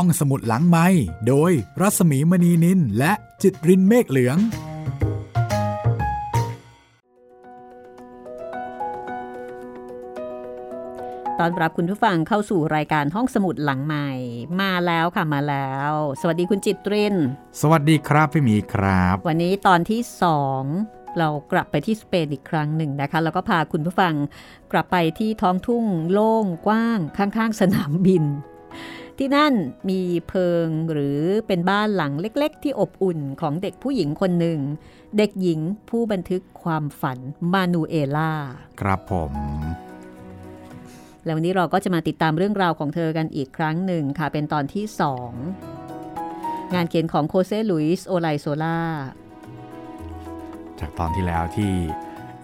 [0.00, 0.86] ห้องสมุดหลังไม้
[1.28, 4.38] โดยรัสมีมณีนินและจิตรินเมฆเหลือง
[11.38, 14.10] ตอนรับคุณผู้ฟังเข้าสู่รายการห้องสมุดหลังใหม่
[14.60, 17.14] มาแล้วค่ะมาแล้ว สวัสดีคุณจิตริน
[17.60, 20.62] สวัสดีครับพี่หมีครับ วันนี้ตอนที่สอง
[21.18, 24.14] เรากลับไปที่สเปนอีกครั้งหนึ่งนะคะ แล้วก็พาคุณผู้ฟัง
[24.72, 28.26] กลับไปที่ท้องทุ่งโล่งกว้างข้างๆ สนามบิน
[29.18, 29.54] ที่นั่น
[29.90, 34.60] มีเพิงหรือเป็นบ้านหลังเล็กๆ ที่อบอุ่นของเด็กผู้หญิงคนหนึ่ง
[35.16, 37.18] เด็กหญิงผู้บันทึกความฝัน
[37.52, 38.32] มานูเอล่า
[38.80, 39.32] ครับผม
[41.24, 45.32] แล้ววันนี้เราก็จะมาติดตามเรื่องราวของเธอกันอีกครั้งหนึ่งค่ะ เป็นตอนที่สอง
[46.74, 48.78] งานเขียนของโคเซลุยส์โอไลโซล่า
[50.80, 51.72] จากตอนที่แล้วที่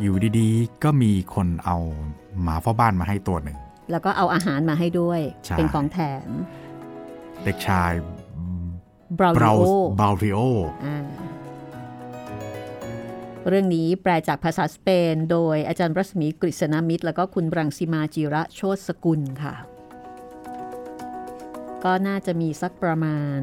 [0.01, 1.79] อยู่ดีๆ ก็มีคนเอา
[2.43, 3.59] หมาเฝ้าบ้านมาให้ตัวหนึ่ง
[3.91, 6.29] แล้วก็เอาอาหารมาให้ด้วยใช่เป็นของแถม
[7.45, 7.93] เด็กชาย
[9.19, 9.63] บราวบราโอ
[10.01, 10.39] บราริโอ
[10.87, 10.99] อ่า
[13.49, 19.55] เรื่องนี้แปลจากภาษาสเปน โดยอาจารย์รัศมีกฤษณมิตร แล้วก็คุณรังสีมาจิระโชตสกุลค่ะ
[21.85, 23.41] ก็น่าจะมีสักประมาณ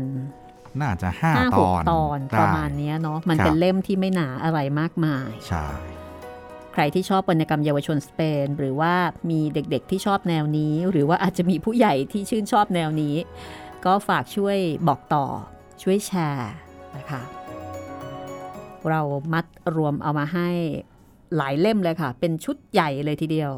[0.81, 5.67] น่าจะห้า5ตอน6ตอนได้ประมาณเนี้ยเนาะมันครับเป็นเล่มที่ไม่หนาอะไรมากมายใช่
[6.73, 8.93] ใครที่ชอบวรรณกรรมเยาวชนสเปน หรือว่า
[9.29, 13.15] มีเด็กๆที่ชอบแนวนี้ หรือว่าอาจจะมีผู้ใหญ่ที่ชื่นชอบแนวนี้
[13.85, 15.25] ก็ฝากช่วยบอกต่อ
[15.81, 16.51] ช่วยแชร์
[16.97, 17.21] นะคะ
[18.89, 19.01] เรา
[19.33, 20.49] มัดรวมเอามาให้
[21.35, 23.51] หลายเล่มเลยค่ะ เป็นชุดใหญ่เลยทีเดียว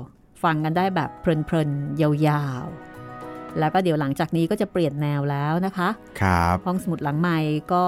[0.43, 5.89] ฟังกันได้แบบเพลินๆ ยาวๆ แล้วก็เดี๋ยวหลังจากนี้ก็จะเปลี่ยนแนวแล้วนะคะ
[6.21, 7.39] ครับห้องสมุดหลังใหม่
[7.73, 7.85] ก็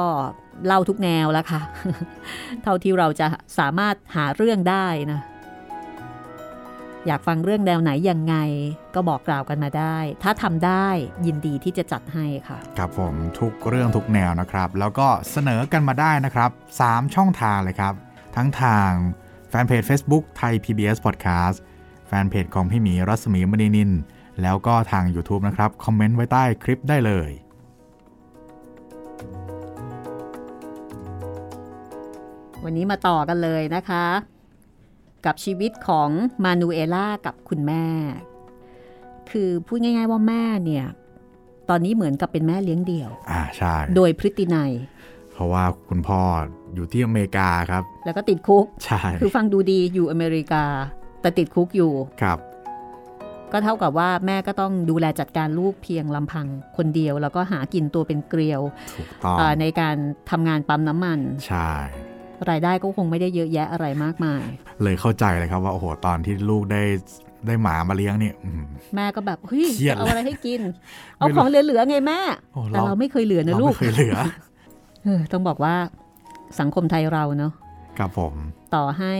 [0.66, 1.62] เล่าทุกแนวแล้วค่ะ
[2.64, 3.28] เท่าที่เราจะ
[3.60, 5.22] สามารถหาเรื่องได้นะ
[7.08, 8.36] อยากฟังเรื่องแนวไหนยังไง
[8.96, 10.88] ก็บอกกล่าวกันมาได้ ถ้าทำได้
[11.26, 16.52] ยินดีที่จะจัดให้ค่ะ ครับผมทุกเรื่องทุกแนวนะครับ แล้วก็เสนอกันมาได้นะครับ
[16.84, 17.94] 3 ช่องทางเลยครับ
[18.36, 18.90] ทั้งทาง
[19.50, 21.58] แฟนเพจ Facebook ไทย PBS Podcast
[22.08, 23.92] แฟนเพจของพี่หมีรัศมีมณีนิน
[24.42, 27.30] แล้วก็ทาง YouTube นะครับ คอมเมนต์ไว้ใต้คลิปได้เลย
[32.64, 34.06] วันนี้มาต่อกันเลยนะคะ
[35.26, 36.10] กับชีวิตของ
[36.44, 37.86] มานูเอล่ากับคุณแม่
[39.32, 40.86] คือพูดง่าย ๆว่าแม่เนี่ย
[41.70, 44.72] ตอนนี้เหมือนกับเป็นแม่เลี้ยงเดี่ยว อ่าใช่ โดยพฤตินัย
[45.34, 46.22] เพราะว่าคุณพ่อ
[46.76, 50.64] อยู่ที่อเมริกาครับ แล้วก็ติดคุก ใช่ คือฟังดูดีอยู่อเมริกา
[51.22, 52.40] แต่ติดคุกอยู่ ครับ
[53.52, 56.48] ก็เท่ากับว่าแม่ก็ต้องดูแลจัดการลูกเพียงลำพัง
[56.78, 58.62] คนเดียว แล้วก็หากินตัวเป็นเกลียว
[58.98, 59.96] ถูกต้องเอ่อในการ
[60.32, 61.72] ทำงานปั๊มน้ำมัน ใช่
[62.50, 64.44] รายได้ก็คงไม่ได้เยอะแยะอะไรมากมาย
[64.84, 66.84] เลยเข้าใจเลยครับว่าโอ้โหตอนที่ลูกได้
[67.48, 68.64] ได้หมามาเลี้ยงเนี่ยอืม
[68.96, 70.62] แม่ก็แบบเฮ้ยเครียดจะเอาอะไรให้กิน
[71.18, 72.20] ไม่เอารู้ของเหลือๆไงแม่
[72.54, 74.16] โอ้แต่เราไม่เคยเหลือนะเราลูกไม่เคยเหลือ
[75.04, 75.76] เออต้องบอกว่า
[76.60, 77.54] สังคมไทยเราเนาะ
[77.98, 78.34] ครับผม
[78.76, 79.14] ต่อให้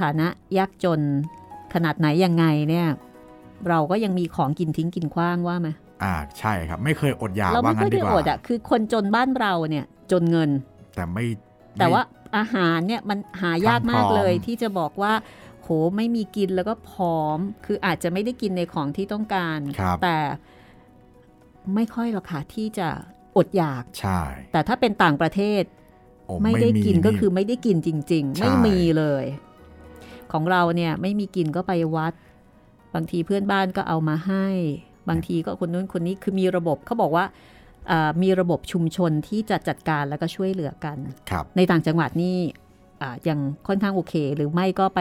[0.00, 0.26] ฐานะ
[0.58, 1.00] ยากจน
[1.74, 2.88] ขนาดไหนยังไงเนี่ย
[3.68, 5.68] เราก็ยังมีของกินทิ้งกินขว้างว่าไหม
[6.02, 10.50] อ่าใช่ครับ ไม่เคยอดอยากเราว่าไม่งั้ค่อยนดีได้กอว่าดอะคือคนจนบ้านเราเนี่ย จนเงิน
[10.96, 11.24] แต่ไม่
[11.78, 12.02] แต่ไม่ว่า
[12.36, 15.12] อาหารเนี่ยมันหายากมากทั้งพร้อมเลยที่จะบอกว่า
[15.62, 20.18] โหไม่มีกินแล้วก็ผอม คืออาจจะไม่ได้กินในของที่ต้องการครับแต่
[21.74, 22.88] ไม่ค่อยหรอกค่ะที่จะ
[23.36, 24.20] อดอยาก ใช่
[24.52, 25.62] แต่ถ้าเป็นต่างประเทศ
[26.26, 29.24] โอ้ไม่ได้กินก็คือนี่ไม่ได้กินจริงๆใช่ไม่มีเลย
[30.32, 32.14] ของเราเนี่ยไม่มีกินก็ไปวัด
[32.94, 34.46] บางทีเพื่อนบ้านก็เอามาให้
[35.08, 37.34] บางทีก็คนนู้นคนนี้คือมีระบบเขาบอกว่าอ่า
[38.22, 40.98] มีระบบชุมชนที่จะจัดการแล้วก็ช่วยเหลือกัน
[41.30, 42.36] ครับในต่างจังหวัดนี่
[43.02, 43.38] อ่ายัง
[43.68, 45.00] ค่อนข้างโอเค หรือไม่ก็ไป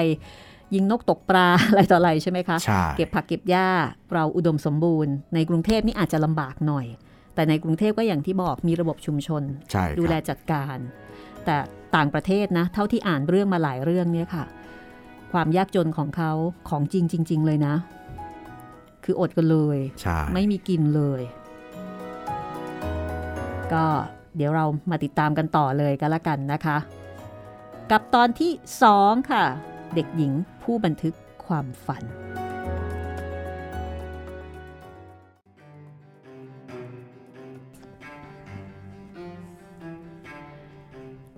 [0.76, 3.70] ยิงนกตกปลาอะไรต่ออะไรใช่ไหมคะใช่เก็บผักเก็บหญ้า
[4.14, 6.86] เราอุดมสมบูรณ์ ในกรุงเทพนี่อาจจะลำบากหน่อย
[7.36, 10.78] แต่ในกรุงเทพก็อย่างที่บอกมีระบบชุมชนใช่ดูแลครับจัดการ
[11.46, 11.56] แต่
[11.96, 14.46] ต่างประเทศนะ เท่าที่อ่านเรื่องมาหลายเรื่องเนี่ยค่ะ
[15.34, 16.32] ความยากจนของเขา
[16.70, 17.76] ของจริงจริง ๆ เลยนะ
[19.04, 21.22] คืออดกันเลยใช่ไม่มีกินเลย
[23.74, 23.86] ก็
[24.36, 26.78] เดี๋ยวเรามาติดตามกันต่อเลยกันละกันนะคะ
[27.92, 28.52] กับตอนที่
[28.92, 29.44] 2 ค่ะ
[29.94, 30.32] เด็กหญิง
[30.64, 31.14] ผู้บันทึก
[31.46, 32.04] ความฝัน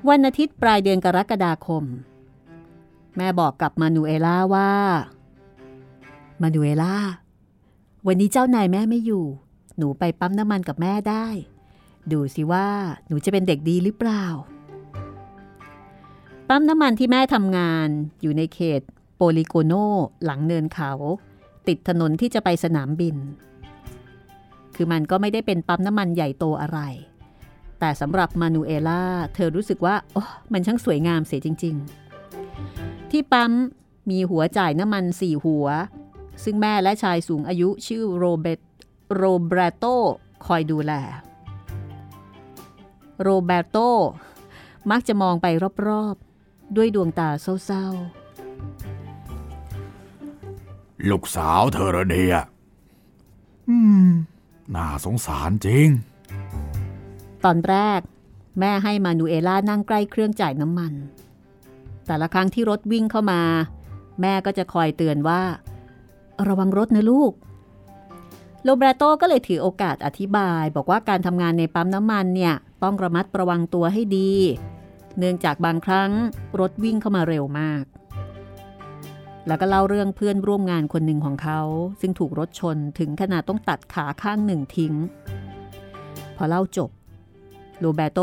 [0.10, 1.84] วันอาทิตย์ปลายเดือนกรกฎาคม
[3.18, 4.72] แม่บอกกับมานูเอล่าว่า
[6.42, 6.96] มานูเอล่า
[8.08, 9.26] วันนี้เจ้านายแม่ไม่อยู่
[9.78, 11.26] หนูไปปั๊มน้ำมันกับแม่ได้
[12.14, 12.68] ดูสิว่า
[13.08, 14.26] หนูจะเป็นเด็กดีหรือเปล่า
[16.48, 17.88] ปั๊มน้ำมันที่แม่ทำงาน
[18.22, 18.82] อยู่ในเขต
[19.16, 19.74] โปลิโกโน
[20.26, 20.92] หลังเนินเขา
[21.68, 23.16] ติดถนนที่จะไปสนามบิน
[24.76, 26.80] คือมันก็ไม่ได้เป็นปั๊มน้ำมันใหญ่โตอะไร
[27.80, 29.04] แต่สำหรับมานูเอล่า
[29.36, 31.76] เธอรู้สึกว่าโอ้มันช่างสวยงามเสียจริง
[32.44, 33.52] ๆ ที่ปั๊ม
[34.10, 35.68] มีหัวจ่ายน้ำมันสี่หัว
[36.44, 38.60] ซึ่งแม่และชายสูงอายุชื่อโรเบต
[39.16, 39.86] โรเบรโต
[40.46, 40.94] คอยดูแล
[43.22, 43.78] โรเบโต
[44.92, 45.48] มักจะมองไป
[45.88, 47.30] รอบๆ ด้วยดวงตา
[47.66, 47.92] เศร้าๆ
[51.10, 52.36] ลูกสาวเธอระเนีย
[53.70, 54.08] อืม
[54.76, 55.88] น่าสงสารจริง
[57.44, 58.00] ตอนแรก
[58.60, 60.94] แม่ให้มานูเอล่านั่งใกล้เครื่องจ่ายน้ำมัน
[62.08, 63.42] แต่ละครั้งที่รถวิ่งเข้ามา
[64.22, 65.42] แม่ก็จะคอยเตือนว่า
[66.48, 67.32] ระวังรถนะลูก
[68.64, 74.32] โลเบรโตก็เลยถือโอกาสอธิบาย บอกว่าการทำงานในปั๊มน้ำมันเนี่ย ต้องระมัดระวังตัวให้ดี
[75.18, 76.12] เนื่องจากบางครั้ง
[76.60, 77.84] รถวิ่งเข้ามาเร็วมาก
[79.48, 81.62] แล้วก็เล่าเรื่องเพื่อนร่วมงานคนหนึ่งของเขา
[82.02, 84.94] ซึ่งถูกรถชนถึงขนาดต้องตัดขาข้างหนึ่งทิ้ง
[86.38, 86.90] พอเล่าจบ
[87.80, 88.20] โรเบโต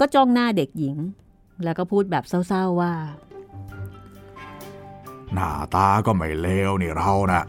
[0.00, 0.96] ก็จ้องหน้าเด็กหญิง
[1.64, 2.94] แล้วก็พูดแบบเศร้าๆว่า
[5.34, 7.42] หน้าตาก็ไม่เลวนี่เรานะ่ะ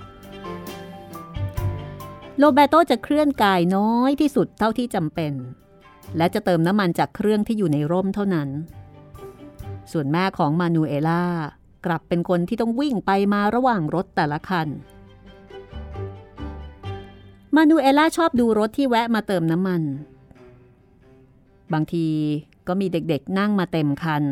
[2.38, 5.34] โรเบโตจะเคลื่อนกายน้อยที่สุดเท่าที่จำเป็น
[6.18, 8.50] และจะเติมน้ำมันจากเครื่องที่อยู่ในร่มเท่านั้น
[9.92, 11.24] ส่วนแม่ของมานูเอล่า
[11.86, 14.68] กลับเป็นคนที่ต้องวิ่งไปมาระหว่างรถแต่ละคัน
[17.56, 19.81] มานูเอล่าชอบดูรถที่แวะมาเติมน้ำมัน
[21.74, 22.07] บางที
[22.68, 24.24] ก็มีเด็กๆนั่งมาเต็มคัน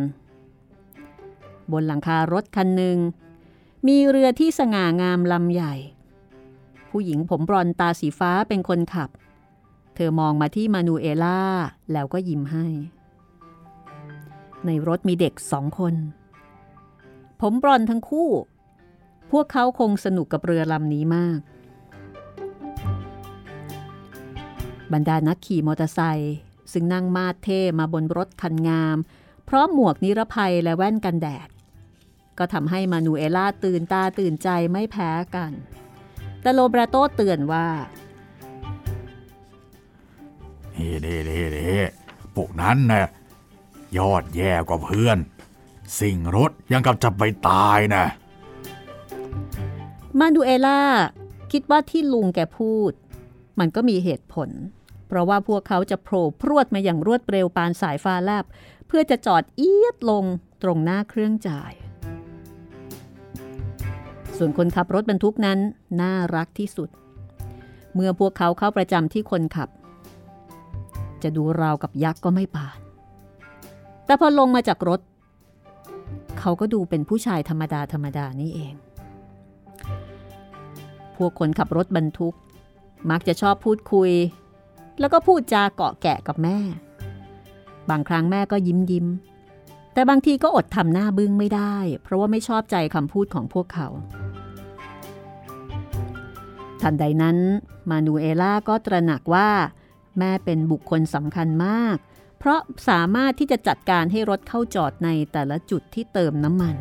[1.72, 2.98] บนหลังคารถคันหนึ่ง
[3.88, 5.76] มีเรือที่สง่างามลำใหญ่
[6.90, 9.10] ผู้หญิงผมบรอนตาสีฟ้าเป็นคนขับ
[10.00, 11.42] ธอมองมาที่มานูเอล่า
[11.92, 12.68] แล้วก็ยิ้มให้
[14.66, 15.96] ในรถมีเด็กสองคน
[17.42, 18.30] ผมบรอนทั้งคู่
[19.32, 21.40] พวกเขาคงสนุกกับเรือลำนี้มาก
[24.94, 26.36] บรรดานักขี่มอเตอร์ไซค์
[26.72, 28.98] ซึ่งนั่งมาดเท่มาบนรถคันงาม
[29.50, 31.50] พร้อมหมวกนิรภัยและแว่นกันแดด
[32.38, 35.52] ก็ทำให้มานูเอล่าตื่นตาตื่นใจไม่แพ้กัน
[36.42, 37.68] แต่โลบราโตเตือนว่า
[40.80, 41.70] เฮ้เด้เด้เด้
[42.36, 43.08] พวกนั้นน่ะ
[43.98, 45.18] ยอดแย่กว่าเพื่อน
[46.00, 48.06] สิ่งรถยังกับจะไปตายนะ
[50.20, 50.82] มานูเอล่า
[51.52, 52.92] คิดว่าที่ลุงแกพูด
[53.60, 54.50] มันก็มีเหตุผล
[55.08, 58.46] เพราะว่าพวกเขาจะโผล่พรวดมาอย่างรวดเร็วปานสายฟ้าแลบ
[58.88, 60.26] เพื่อจะจอดเอียดลง
[60.62, 61.72] ตรงหน้าเครื่องจ่าย
[64.38, 65.60] ส่วนคนขับรถบรรทุกนั้น
[66.02, 66.90] น่ารักที่สุด
[67.94, 69.70] เมื่อพวกเขาเข้าประจำที่คนขับ
[71.24, 72.78] จะดูราวกับยักษ์ก็ไม่ปาน
[74.06, 75.00] แต่พอลงมาจากรถ
[76.40, 78.74] เขาก็ดูเป็นผู้ชายธรรมดาธรรมดานี่เอง
[81.16, 82.36] พวกคนขับรถบรรทุก
[83.10, 84.12] มักจะชอบพูดคุย
[85.00, 86.58] แล้วก็พูดจาเกาะแกะกับแม่
[87.90, 89.08] บางครั้งแม่ก็ยิ้มยิ้ม
[89.94, 93.88] แต่บางทีก็อดทำหน้าบึ้งไม่ได้ เพราะว่าไม่ชอบใจคำพูดของพวกเขา
[96.82, 97.38] ทันใดนั้น
[97.90, 99.50] มานูเอล่าก็ตระหนักว่า
[100.20, 101.98] แม่เป็นบุคคลสำคัญมาก
[102.40, 106.76] เพราะสามารถที่จะจัดการให้รถเข้าจอดในแต่ละจุดที่เติมน้ำมัน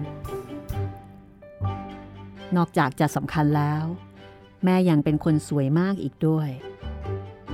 [2.57, 3.85] นอกจากจะสำคัญแล้ว
[4.65, 6.49] แม่ยังเป็นคนสวยมากอีกด้วย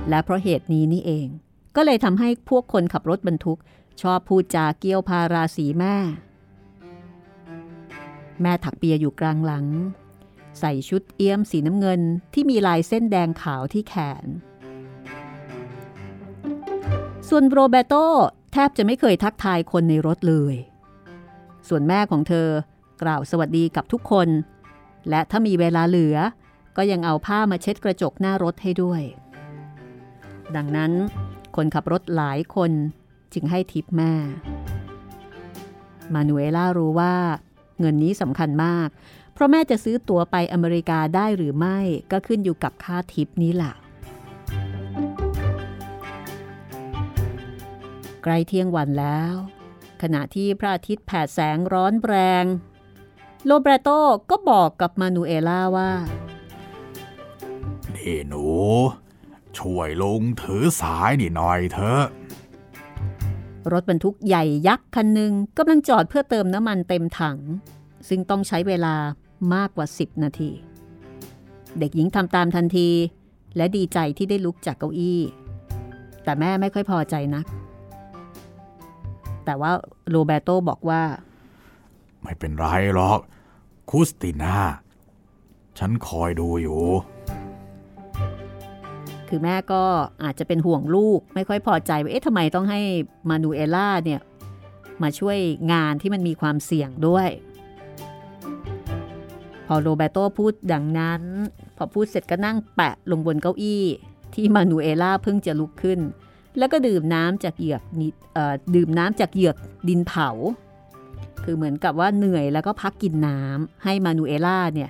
[0.09, 1.27] และเพราะเหตุนี้นี่เอง
[1.75, 3.59] ก็เลยทำให้พวกคนขับรถบรรทุก
[4.01, 5.95] ชอบพูดจาเกี้ยวพาราสีแม่
[8.41, 9.65] แม่ถักเปียอยู่กลางหลัง
[10.59, 12.01] ใส่ชุดเอี้ยมสีน้ำเงิน
[12.33, 14.25] ที่มีลายเส้นแดงขาวที่แขน
[17.29, 17.95] ส่วนโรเบโต
[18.53, 20.55] แทบจะไม่เคยทักทายคนในรถเลย
[21.67, 22.47] ส่วนแม่ของเธอ
[23.01, 24.29] กล่าวสวัสดีกับทุกคน
[25.09, 26.17] และถ้ามีเวลาเหลือ
[26.77, 29.01] ก็ยังเอาผ้ามาเช็ดกระจกหน้ารถให้ด้วย
[30.55, 30.91] ดังนั้น
[31.55, 32.71] คนขับรถหลายคน
[33.33, 34.13] จึงให้ทิปแม่
[36.13, 37.15] มานูเอล่ารู้ว่า
[37.79, 38.89] เงินนี้สำคัญมาก
[39.33, 41.79] เพราะแม่จะซื้อตั๋วไปอเมริกาได้หรือไม่
[42.11, 43.73] ก็ขึ้นอยู่กับค่าทิปนี้แหละ
[48.25, 49.35] ใกล้เที่ยงวันแล้ว
[50.01, 52.45] ขณะที่พระอาทิตย์แผดแสงร้อนแรง
[53.45, 53.89] โลเบรโต
[54.29, 55.91] ก็บอกกับมานูเอล่าว่า
[57.95, 58.45] นี่หนู
[59.57, 62.03] ช่วยลงถือสายนี่หน่อยเถอะ
[63.71, 67.37] รถบรรทุกใหญ่ยักษ์คันหนึ่งกำลังจอดเพื่อเติมน้ำมันเต็มถัง
[68.07, 68.95] ซึ่งต้องใช้เวลา
[69.53, 70.51] มากกว่า 10 นาที
[71.79, 72.89] เด็กหญิงทำตามทันที
[73.57, 75.21] และดีใจที่ได้ลุกจากเก้าอี้
[76.23, 77.45] แต่แม่ไม่ค่อยพอใจนัก
[79.45, 79.71] แต่ว่า
[80.09, 81.01] โรเบโตบอกว่า
[82.23, 83.19] ไม่เป็นไรหรอก
[83.89, 84.57] คุสติน่า
[85.79, 86.81] ฉันคอยดูอยู่
[89.29, 89.83] คืคือแม่ก็
[90.23, 92.79] อาจจะเป็นห่วงลูกไม่ค่อยพอใจว่าเอ๊ะทำไมต้องให้
[93.29, 94.21] มานูเอล่าเนี่ย
[95.03, 95.37] มาช่วย
[95.71, 97.29] งานที่มันมีความเสี่ยงด้วย
[99.67, 101.21] พอโรเบโตพูดดังนั้น
[101.77, 103.83] พอพูดเสร็จก็นั่งแปะลงบนเก้าอี้
[104.33, 105.99] ที่มานูเอล่าเพิ่งจะลุกขึ้น
[106.57, 107.81] แล้วก็ดื่มน้ำจากเหยือก
[108.75, 109.55] ดื่มน้ำจากเหยือก
[109.87, 110.29] ดินเผา
[111.43, 114.89] คือเหมือนกับว่าเหนื่อยแล้วก็พักกินน้ำให้มานูเอล่าเนี่ย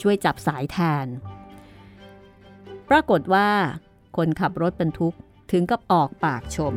[0.00, 1.06] ช่วยจับสายแทน
[2.88, 3.48] ปรากฏว่า
[4.16, 5.14] คนขับรถบรรทุก
[5.50, 6.74] ถึงกับออกปากชม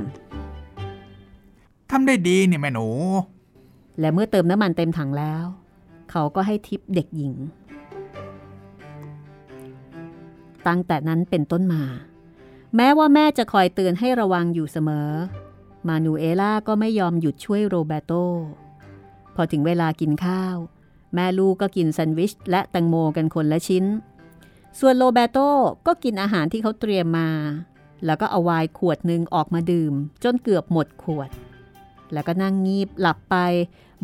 [1.92, 2.88] ทำได้ดีนี่แม่หนู
[4.00, 5.44] และเมื่อเติมน้ำมันเต็มถังแล้ว
[6.12, 7.34] เขาก็ให้ทิปเด็กหญิง
[10.68, 11.84] ตั้งแต่นั้นเป็นต้นมา
[12.76, 15.12] แม้ว่าแม่จะคอยเตือนให้ระวังอยู่เสมอ
[15.88, 18.14] มานูเอล่าก็ไม่ยอมหยุดช่วยโรเบโต
[19.36, 20.56] พอถึงเวลากินข้าว
[21.16, 23.86] แม่ลูกก็กินแซนด์วิชและแตงโมกันคนละชิ้น
[24.80, 25.38] ส่วนโรเบโต
[25.88, 27.30] ก็กินอาหารที่เขาเตรียมมา
[28.06, 29.94] แล้วก็เอาไวน์ขวดหนึ่งออกมาดื่ม
[30.24, 31.30] จนเกือบหมดขวด
[32.14, 33.36] แล้วก็นั่งงีบหลับไป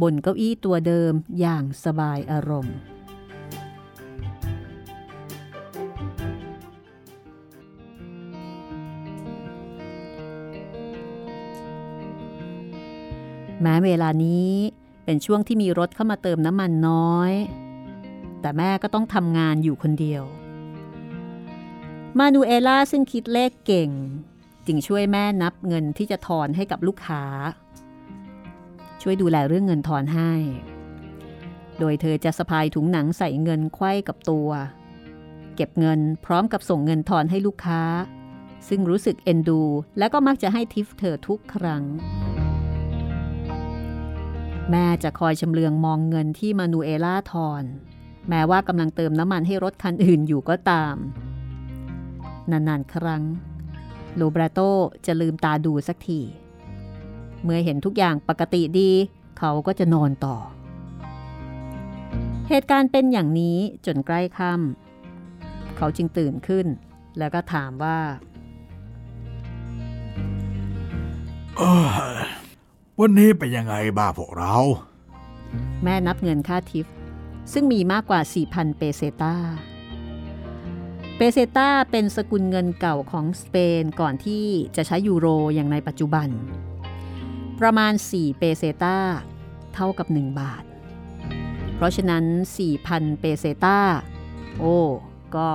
[0.01, 2.75] บนเก้าอี้ตัวเดิมอย่างสบายอารมณ์
[13.63, 14.51] แม้เวลานี้
[15.05, 17.31] เป็นช่วงที่มีรถเข้ามาเติมน้ำมันน้อย
[18.41, 20.23] แต่แม่ก็ต้องทำงานอยู่คนเดียว
[22.17, 23.89] มานูเอล่าซึ่งคิดเลขเก่ง
[24.65, 27.23] จึงช่วยแม่นับเงินที่จะทอนให้กับลูกค้า
[29.01, 30.31] ช่วยดูแลเรื่องเงินทอนให้
[31.79, 34.49] โดยเธอจะสะพายถุงหนังใส่เงินไขว้กับตัว
[35.55, 37.81] เก็บเงินพร้อมกับส่งเงินทอนให้ลูกค้า
[38.67, 39.61] ซึ่งรู้สึกเอ็นดู
[39.97, 41.83] และก็มักจะให้ทิฟเธอทุกครั้ง
[44.71, 47.63] แม่จะคอยชำเลืองมองเงินที่มานูเอล่าทอน
[48.29, 50.95] แม้ว่ากำลังเติมน้ำมันให้รถคันอื่นอยู่ก็ตาม
[52.51, 53.23] นานๆ ครั้ง
[54.15, 54.59] โลบราโต
[55.05, 56.19] จะลืมตาดูสักที
[57.43, 58.91] เมื่อเห็นทุกอย่างปกติดี
[59.39, 60.35] เขาก็จะนอนต่อ
[62.49, 66.67] เหตุการณ์เป็นอย่างนี้จนใกล้ค่ำเขาจึงตื่นขึ้น
[67.17, 67.99] แล้วก็ถามว่า
[73.05, 74.55] วันนี้เป็นยังไงบ้าพวกเรา
[75.83, 76.85] แม่นับเงินค่าทิป
[77.53, 79.35] ซึ่งมีมากกว่า 4,000 เปเซตา
[81.17, 84.45] เปเซตาเป็นสกุลเงินเก่าของสเปนก่อนที่
[84.75, 86.29] จะใช้ยูโรอย่างในปัจจุบัน
[87.59, 88.97] ประมาณ 4 เปเซตา
[89.73, 90.63] เท่ากับ 1 บาท
[91.75, 92.23] เพราะฉะนั้น
[92.73, 93.79] 4,000 เปเซตา
[94.59, 94.77] โอ้
[95.35, 95.49] ก็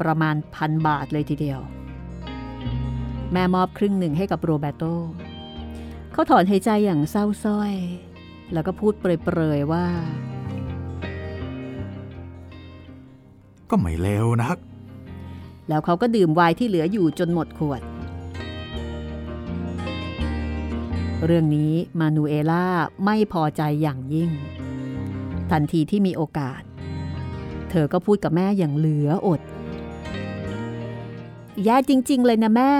[0.00, 1.60] ประมาณพันบาทเลยทีเดียว
[3.32, 4.84] แม่มอบครึ่งหนึ่งให้กับโรเบโต
[6.16, 7.74] เขาถอนหายใจอย่างเศร้าส้อย
[8.52, 9.86] แล้วก็พูดเปรยๆว่า
[13.70, 14.56] ก็ไม่เลวนัก
[15.68, 17.82] แล้วเขาก็ดื่มไวน์ที่เหลืออยู่จนหมดขวด
[21.24, 22.66] เรื่องนี้มานูเอล่า
[23.04, 24.30] ไม่พอใจอย่างยิ่ง
[25.50, 26.62] ทันทีที่มีโอกาส
[27.70, 29.40] เธอก็พูดกับแม่อย่างเหลืออด
[31.64, 32.72] แย่จริง ๆ เลยนะแม่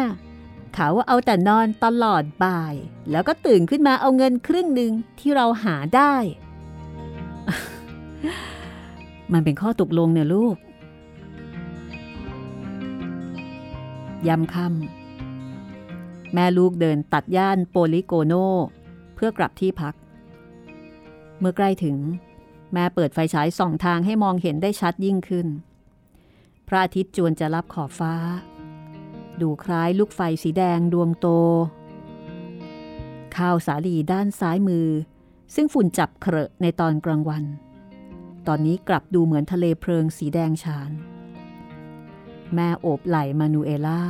[0.75, 2.75] เขาเอาแต่นอนตลอดบ่าย
[3.11, 6.15] แล้วก็ตื่นขึ้นมาเอาเงินครึ่งหนึ่งที่เราหาได้
[9.33, 10.57] มันเป็นข้อตกลงเนี่ยลูก
[14.29, 18.35] ยำคำแม่ลูกเดินตัดย่านโปลิโกโน
[19.15, 19.95] เพื่อกลับที่พัก
[21.39, 21.97] เมื่อใกล้ถึง
[22.73, 25.47] แม่เปิดไฟฉายส่องทางให้มองเห็นได้ชัดยิ่งขึ้น
[26.69, 28.15] พระอาทิตย์จวนจะรับขอบฟ้า
[29.41, 31.27] ดูคล้ายลูกไฟสีแดงดวงโต
[33.37, 34.89] ข้าวสาลีด้านซ้ายมือ
[35.55, 37.45] ซึ่งฝุ่นจับเครอะในตอนกลางวัน
[38.47, 40.91] ตอนนี้กลับดูเหมือนทะเลเพลิงสีแดงฉาน
[42.55, 44.03] แม่โอบไหล่มานูเอล่า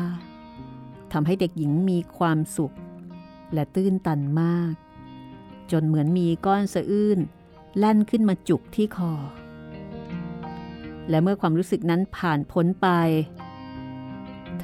[1.12, 2.74] ทำให้เด็กหญิงมีความสุข
[3.52, 4.74] และตื้นตันมาก
[5.72, 7.18] จนเหมือนมีก้อนสะอื้น
[7.78, 9.12] แล่นขึ้นมาจุกที่คอ
[11.08, 12.88] และเมื่อความรู้สึกนั้นผ่านพ้นไป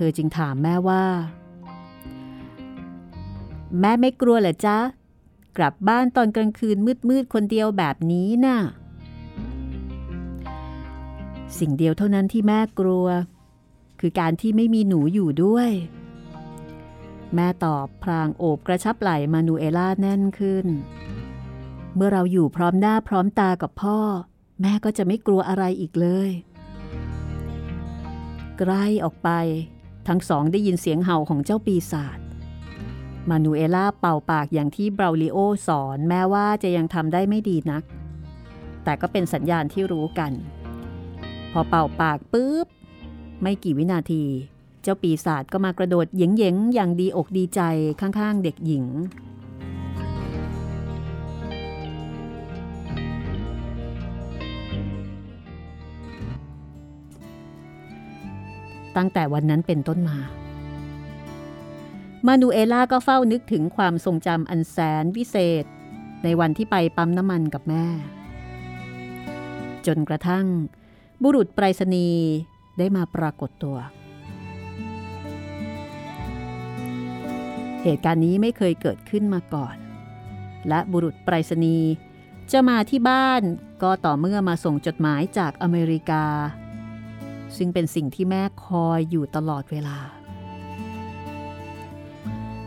[0.00, 1.04] ธอจึงถามแม่ว่า
[3.80, 4.78] แม่ไม่กลัวเหรอจ๊ะ
[5.57, 6.76] กลับบ้านตอนกลางคืน
[7.09, 8.59] มืดๆคนเดียวแบบนี้นะ่ะ
[11.59, 13.07] สิ่งเดียวเท่านั้นที่แม่กลัว
[14.00, 15.71] คือการที่ไม่มีหนูอยู่ด้วย
[17.35, 20.66] แม่ตอบพรางโอบกระชับไหล่มานูเอล่าแน่นขึ้น
[21.95, 23.99] เมื่อเราอยู่พร้อมหน้าพร้อมตากับพ่อ
[24.61, 26.30] แม่ก็จะไม่กลัวอะไรอีกเลย
[28.59, 29.30] ใกล้ออกไป
[30.09, 32.19] ทั้งสองได้ยินเสียงเห่าของเจ้าปีศาจ
[33.28, 37.83] มานูเอล่าเป่าปากอย่างที่เบราลิโอสอนแม้ว่าจะยังทำได้ไม่ดีนัก
[38.85, 40.33] แต่ก็เป็นสัญญาณที่รู้กัน
[41.52, 42.66] พอเป่าปากปุ๊บ
[43.42, 44.25] ไม่กี่วินาที
[44.83, 47.61] เจ้าปีศาจก็มากระโดดเยงๆอย่างดีอกดีใจ
[48.00, 48.85] ข้างๆเด็กหญิง
[58.97, 60.19] ตั้งแต่วันนั้นเป็นต้นมา
[62.27, 65.65] มานูเอล่าก็เฝ้านึกถึงความทรงจำอันแสนวิเศษ
[66.25, 67.87] ในวันที่ไปปั๊มน้ำมันกับแม่
[69.87, 70.47] จนกระทั่ง
[71.23, 72.27] บุรุษไปรษณีย์
[72.79, 73.79] ได้มาปรากฏตัว
[77.83, 79.77] เหตุการณ์นี้ไม่เคยเกิดขึ้นมาก่อน
[80.69, 81.91] และบุรุษไปรษณีย์
[82.53, 83.43] จะมาที่บ้าน
[83.83, 86.25] ก็ต่อเมื่อมาส่งจดหมายจากอเมริกา
[87.57, 89.99] ซึ่งเป็นสิ่งที่แม่คอยอยู่ตลอดเวลา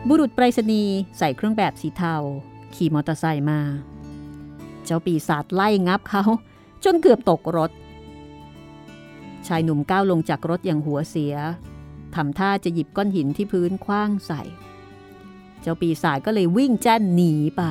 [0.08, 2.16] บุรุษไปรษณีย์ใส่เครื่องแบบสีเทา
[2.76, 3.60] ขี่มอเตอร์ไซค์มา
[4.86, 6.24] เจ้าปีศาจไล่งับเขา
[6.84, 7.72] จนเกือบตกรถ
[9.48, 11.36] ชายหนุ่มก้าวลงจากรถอย่างหัวเสีย
[12.16, 14.42] ทำท่าจะหยิบก้อนหินที่พื้นคว้างใส่
[15.62, 17.64] เจ้าปีศาจก็เลยวิ่งแจ้นหนีไป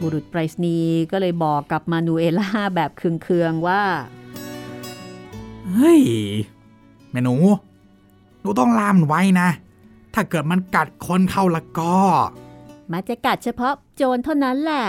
[0.00, 3.82] บุรุษไปรษณีย์ก็เลยบอกกับมานูเอล่าแบบเคืองๆว่า
[5.74, 6.02] เฮ้ย
[7.10, 7.34] แม่หนู
[8.40, 9.48] หนูต้องล่ามไว้นะ
[10.14, 11.96] ถ้าเกิดมันกัดคนเข้าละก็
[12.90, 14.84] มาจะกัดเฉพาะโจรเท่านั้นแหละ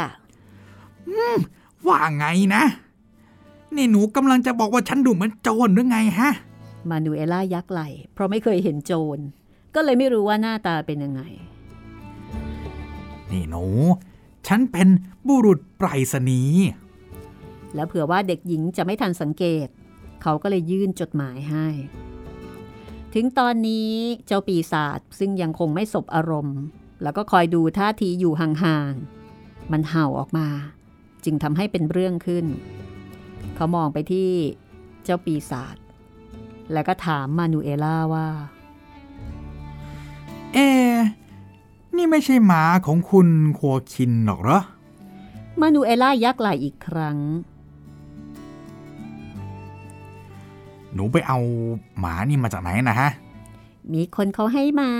[1.87, 2.63] ว่าไงนะ
[3.75, 6.31] นี่หนูกำลังจะบอกว่าฉันดูเหมือนโจรหรือไงฮะ
[6.89, 7.81] มานูเอล่ายักไหล
[8.13, 9.17] เพราะไม่เคยเห็นโจร
[9.75, 11.21] ก็เลยไม่รู้ว่าหน้าตาเป็นยังไง
[13.31, 13.65] นี่หนู
[14.47, 14.87] ฉันเป็น
[15.27, 16.67] บุรุษไปรษณีย์
[17.75, 19.67] แล้วเผื่อว่าเด็กหญิงจะไม่ทันสังเกต
[20.21, 21.67] เขาก็เลยยื่นจดหมายให้
[23.13, 23.91] ถึงตอนนี้
[24.27, 26.59] เจ้าปีศาจซึ่งยังคงไม่สบอารมณ์
[27.03, 30.47] แล้วก็คอยดูท่าทีอยู่ห่างๆ มันเห่าออกมา
[31.25, 32.45] จึงทำให้เป็นเรื่องขึ้น
[33.55, 34.31] เขามองไปที่
[35.03, 35.75] เจ้าปีศาจ
[36.73, 38.27] แล้วก็ถามมานูเอล่าว่า
[40.53, 40.99] เอะ
[41.95, 43.27] นี่ไม่ใช่หมาของคุณ
[43.57, 44.59] ครัวคินหรอกเหรอ
[45.59, 47.17] มานูเอล่ายักไหล่อีกครั้ง
[50.93, 51.39] หนูไปเอา
[51.99, 53.09] หมานี่มาจากไหนนะฮะ
[53.93, 54.91] มีคนเขาให้มา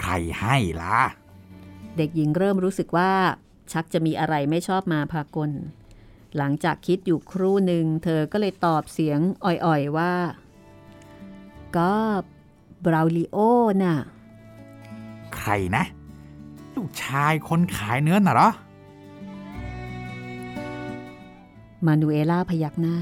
[0.00, 0.98] ใครให้ล่ะ
[1.96, 3.12] เด็กหญิงเริ่มรู้สึกว่า
[3.72, 5.50] ชักจะมีอะไรไม่ชอบมาพากล
[6.36, 10.14] หลังจากคิดอยู่ครู่หนึ่ง เธอก็เลยตอบเสียงอ่อยๆว่า
[11.76, 11.94] ก็
[12.84, 13.38] บราวลิโอ
[13.82, 13.96] น่ะ
[15.34, 15.84] ใครนะ
[16.74, 18.50] ลูกชายคนขายเนื้อน่ะเหรอ
[21.86, 22.96] มานูเอล่าพยักหน้า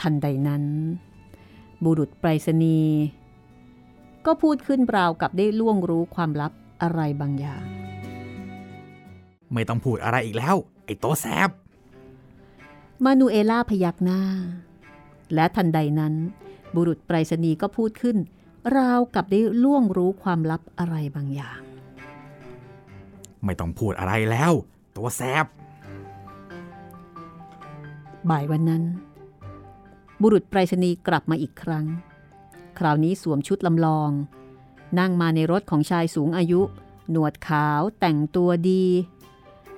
[0.00, 0.64] ทันใดนั้น
[1.84, 2.96] บุรุษไปรษณีย์
[4.26, 7.64] ก็พูดขึ้นราวกับได้ล่วงรู้ความลับอะไรบางอย่าง
[9.52, 11.50] ไม่ต้องพูดอะไรอีกแล้ว ไอ้โตแซบ
[13.04, 14.20] มานูเอล่าพยักหน้า
[15.34, 16.14] และทันใดนั้น
[16.74, 18.16] บุรุษไปรษณีย์ก็พูดขึ้น
[18.76, 21.60] ราวกับได้ล่วงรู้ความลับอะไรบางอย่าง
[23.44, 24.52] ไม่ต้องพูดอะไรแล้ว
[24.96, 25.46] ตัวแซบ
[28.30, 28.82] บ่ายวันนั้น
[30.22, 31.86] บุรุษไปรษณีย์กลับมาอีกครั้ง
[32.78, 34.10] คราวนี้สวมชุดลำลอง
[34.98, 36.60] นั่งมาในรถของชายสูงอายุ
[37.10, 38.84] หนวดขาวแต่งตัวดี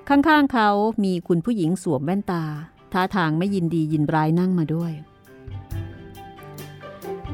[0.09, 0.69] ข้างๆเขา
[1.03, 2.43] มีคุณผู้หญิงสวมแว่นตา
[2.93, 4.91] ท่าทางไม่ยินดียินร้ายนั่งมาด้วย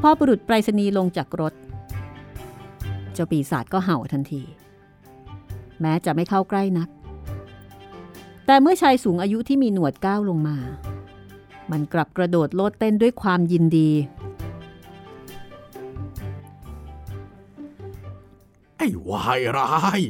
[0.02, 1.54] พอบุรุษไปรษณีย์ลงจากรถ
[3.14, 4.44] เจ้าปีศาจก็เห่าทันที
[5.82, 6.90] แม้จะไม่เข้าใกล้นัก
[8.46, 10.58] แต่เมื่อชายสูงอายุที่มีหนวดก้าวลงมา
[11.72, 13.90] มันกลับกระโดดโลดเต้นด้วยความยินดี
[18.78, 20.02] ไอ้วายร้าย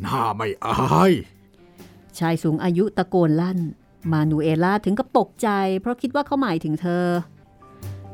[0.00, 0.76] หน้าไม่อา
[1.10, 1.12] ย
[2.18, 3.58] ชายสูงอายุตะโกนลั่น
[4.12, 5.48] มานูเอล่าถึงกับตกใจ
[5.80, 7.06] เพราะคิดว่าเขาหมายถึงเธอ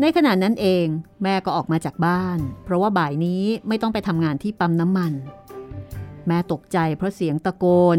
[0.00, 0.86] ในขณะนั้นเอง
[1.22, 5.12] แม่ก็ออกมาจากบ้าน เพราะว่าบ่ายนี้ไม่ต้องไปทำงานที่ปั๊มน้ำมัน
[6.26, 7.64] แม่ตกใจเพราะเสียงตะโก
[7.96, 7.98] น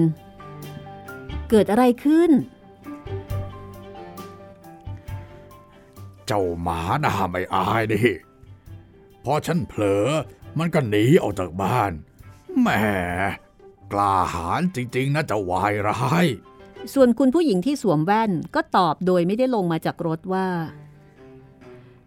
[1.50, 2.32] เกิดอะไรขึ้น
[6.28, 8.04] เจ้าหมาหน้าไม่อายดิ
[9.24, 10.08] พอฉันเผลอ
[10.58, 11.92] มันก็หนีออกจากบ้าน
[12.60, 12.68] แหม
[13.94, 16.26] กล้าหาญจริงๆนะเจ้าวายร้าย
[16.94, 20.48] ส่วนคุณผู้หญิงที่สวมแว่นก็ตอบโดยไม่ได้ลงมาจากรถว่า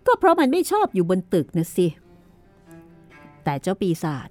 [0.06, 1.88] ก็เพราะมันไม่ชอบอยู่บนตึกนะสิ
[3.44, 4.28] แต่เจ้าปีศาจ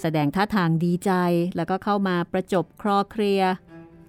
[0.00, 1.12] แสดงท่าทางดีใจ
[1.56, 3.42] แล้วก็เข้ามาประจบคลอเคลีย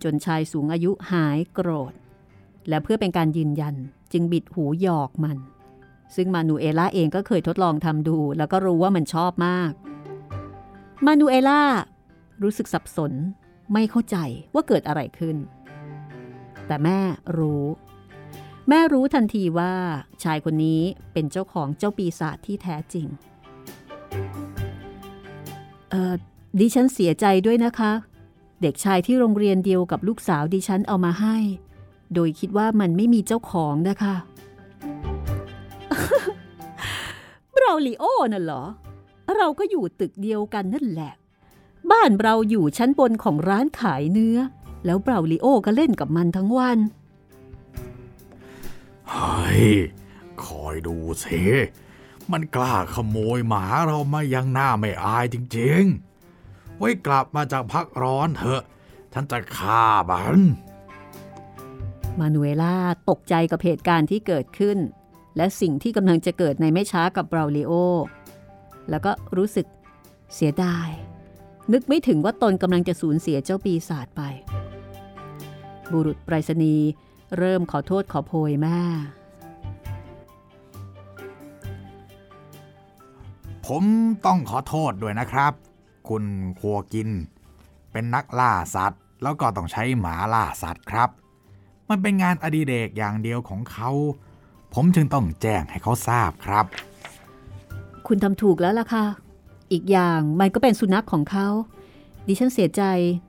[0.03, 1.93] จนชายสูงอายุหายโกรธ
[2.69, 3.75] และเพื่อเป็นการยืนยัน
[4.13, 5.38] จึงบิดหูหยอกมัน
[6.15, 9.71] ซึ่งมานูเอล่าเองก็เคยทดลองทำดู แล้วก็รู้ว่ามันชอบมาก
[11.05, 11.62] มานูเอล่า
[12.43, 13.12] รู้สึกสับสน
[13.73, 14.17] ไม่เข้าใจ
[14.53, 15.38] ว่าเกิดอะไรขึ้น
[16.67, 16.99] แต่แม่
[17.38, 17.65] รู้
[18.69, 19.73] แม่รู้ทันทีว่า
[20.23, 20.82] ชายคนนี้
[21.13, 23.08] เป็นเจ้าของเจ้าปีศาจที่แท้จริง
[25.89, 26.13] เออ
[26.60, 27.91] ดิฉันเสียใจด้วยนะคะ
[28.62, 31.38] เด็กชายที่โรงเรียนเดียวกับลูกสาวดิฉันเอามาให้
[32.15, 34.15] โดยคิดว่ามันไม่มีเจ้าของนะคะ
[37.51, 38.63] เบราลิโอน่ะเหรอ
[39.35, 41.13] เราก็อยู่ตึกเดียวกันนั่นแหละ
[41.91, 44.37] บ้านเราอยู่ชั้นบนของร้านขายเนื้อ
[44.85, 46.77] แล้วเบราลิโอก็เล่นกับมันทั้งวัน
[49.09, 49.67] เฮ้ย
[50.43, 51.41] คอยดูสิ
[52.31, 55.83] มันกล้าขโมยหมาเรามายังหน้าไม่อายจริง
[56.31, 58.61] ๆ ไว้กลับมาจากพักร้อนเถอะ
[59.13, 60.39] ฉันจะฆ่ามัน
[62.19, 62.75] มานูเอล่า
[63.09, 64.77] ตกใจกับเหตุการณ์ที่เกิดขึ้น
[65.37, 67.71] และสิ่งที่กำลังจะเกิดในไม่ช้ากับเบราลิโอ
[68.89, 69.65] แล้วก็รู้สึก
[70.35, 70.89] เสียดาย
[71.73, 74.21] นึกไม่ถึงว่าตนกำลังจะสูญเสียเจ้าปีศาจไป
[75.91, 76.87] บุรุษไปรษณีย์
[77.37, 78.79] เริ่มขอโทษขอโพยแม่
[83.65, 83.83] ผม
[84.25, 85.53] ต้องขอโทษด้วยนะครับ
[86.09, 86.23] คุณ
[86.59, 87.09] ครัวกิน
[87.91, 91.09] เป็นนักล่าสัตว์ แล้วก็ต้องใช้หมาล่าสัตว์ครับ
[91.89, 93.89] มันเป็นงานอดิเรกอย่างเดียวของเขา
[94.73, 96.65] ผมจึงต้องแจ้งให้เขาทราบครับ
[98.08, 99.06] คุณทำถูกแล้วล่ะค่ะ
[99.71, 101.47] อีกอย่างมันก็เป็นสุนัขของเขา
[102.28, 102.84] ดิฉันเสียใจ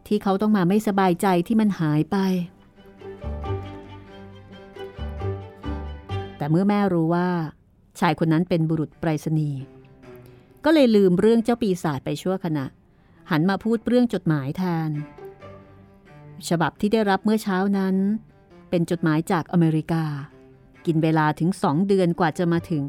[0.09, 2.17] ที่เขาต้องมาไม่สบายใจที่มันหายไป
[6.37, 7.29] แต่เมื่อแม่รู้ว่า
[8.01, 9.61] ชายคนนั้นเป็นบุรุษไปรษณีย์
[10.65, 12.67] ก็เลยลืมเรื่องเจ้าปีศาจไปชั่วขณะ
[13.31, 14.91] หันมาพูดเรื่องจดหมายแทน
[16.49, 17.97] ฉบับที่ได้รับเมื่อเช้านั้น
[18.71, 20.05] เป็นจดหมายจากอเมริกา
[20.87, 22.87] กินเวลาถึงสองเดือนกว่าจะมาถึง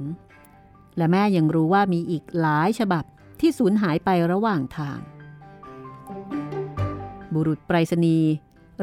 [0.97, 3.03] และแม่ยังรู้ว่ามีอีกหลายฉบับ
[3.39, 4.99] ที่สูญหายไประหว่างทาง
[7.33, 8.29] บุรุษไปรษณีย์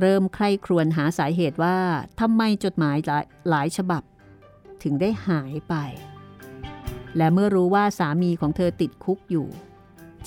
[0.00, 1.76] เริ่มใคร่ครวญหาสาเหตุว่า
[2.20, 4.02] ทำไมจดหมายหลายหลายฉบับ
[4.82, 5.74] ถึงได้หายไป
[7.16, 9.46] และเมื่อรู้ว่าสามีของเธอติดคุกอยู่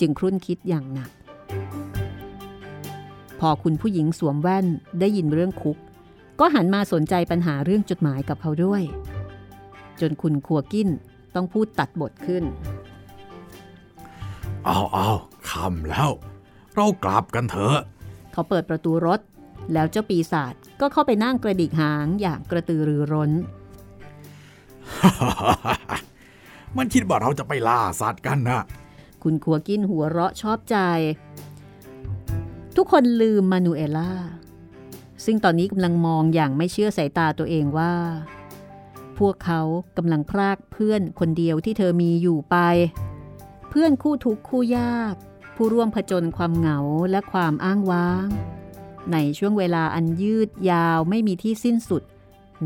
[0.00, 1.10] จึงครุ่นคิดอย่างหนัก
[3.40, 4.66] พอคุณผู้หญิงสวมแว่น
[5.00, 5.78] ได้ยินเรื่องคุก
[6.40, 8.82] ก็หันมาสนใจปัญหาเรื่องจดหมายกับเขาด้วย
[10.00, 10.88] จนคุณครัวกิน
[11.34, 12.44] ต้องพูดตัดบทขึ้น
[14.64, 15.08] เอาเอา
[15.50, 16.10] คำแล้ว
[16.74, 17.78] เรากลับกันเถอะ
[18.32, 19.20] เขาเปิดประตูรถ
[19.72, 23.30] แล้วเจ้าปีศาจก็เข้าไปนั่งกระดิกหางอย่างกระตือรือร้น
[26.76, 28.62] มันคิดว่าเราจะไปล่าสัตว์กันนะ
[29.22, 30.76] คุณครัวกินหัวเราะชอบใจ
[32.76, 34.12] ทุกคนลืมมานูเอล่า
[35.24, 37.94] ซึ่งตอนนี้กำลังมองอย่างไม่เชื่อสายตาตัวเองว่า
[39.18, 39.60] พวกเขา
[39.96, 42.56] กำลังพรากเพื่อนคนเดียวที่เธอมีอยู่ไป
[43.68, 45.14] เพื่อนคู่ทุกคู่ยาก
[45.56, 46.78] ผู้ร่วมผจญความเหงา
[47.10, 48.28] และความอ้างว้าง
[49.12, 52.02] ในช่วงเวลาอันยืดยาวไม่มีที่สิ้นสุด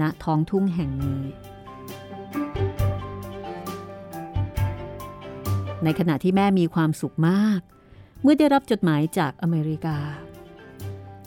[0.01, 1.23] ณท้องทุ่งแห่งนี้
[5.85, 7.61] ในขณะที่แม่มีความสุขมาก
[8.23, 9.99] เมื่อได้รับจดหมายจากอเมริกา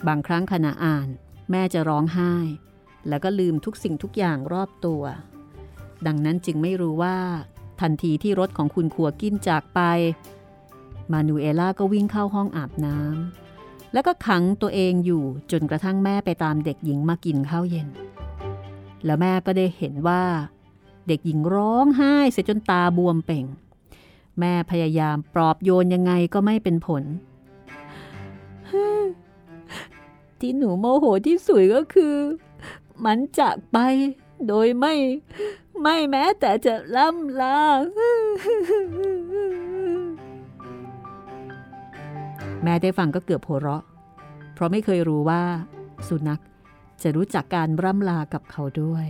[0.07, 1.07] บางครั้งขณะอ่าน
[1.51, 2.33] แม่จะร้องไห้
[3.07, 5.03] แล้วก็ลืมทุกสิ่งทุกอย่างรอบตัว
[6.07, 7.17] ดังนั้นจึงไม่รู้ว่า
[7.81, 9.79] ทันทีที่รถของคุณขัวกินจากไป
[11.11, 17.87] มานูเอล่าก็วิ่งเข้าห้องอาบน้ำแล้วก็ขังตัวเองอยู่จนกระทั่งแม่ไปตามเด็กหญิงมากินข้าวเย็น
[19.05, 20.23] แล้วแม่ก็ได้เห็นว่า
[21.07, 23.45] เด็กหญิงร้องไห้เสียจนตาบวมเป่ง
[24.39, 27.03] แม่พยายามปลอบโยนยังไงก็ไม่เป็นผล
[30.41, 32.15] ที่หนูโมโหที่สุดก็คือ
[33.05, 33.77] มันจากไป
[34.47, 34.93] โดยไม่
[35.81, 37.59] ไม่แม้แต่จะล่ำลา
[42.63, 43.83] แม่ได้ฟังก็เกือบหัวเราะ
[44.53, 45.41] เพราะไม่เคยรู้ว่า
[46.07, 46.41] สุนัข
[47.03, 49.05] จะรู้จักการร่ำลากับเขาด้วย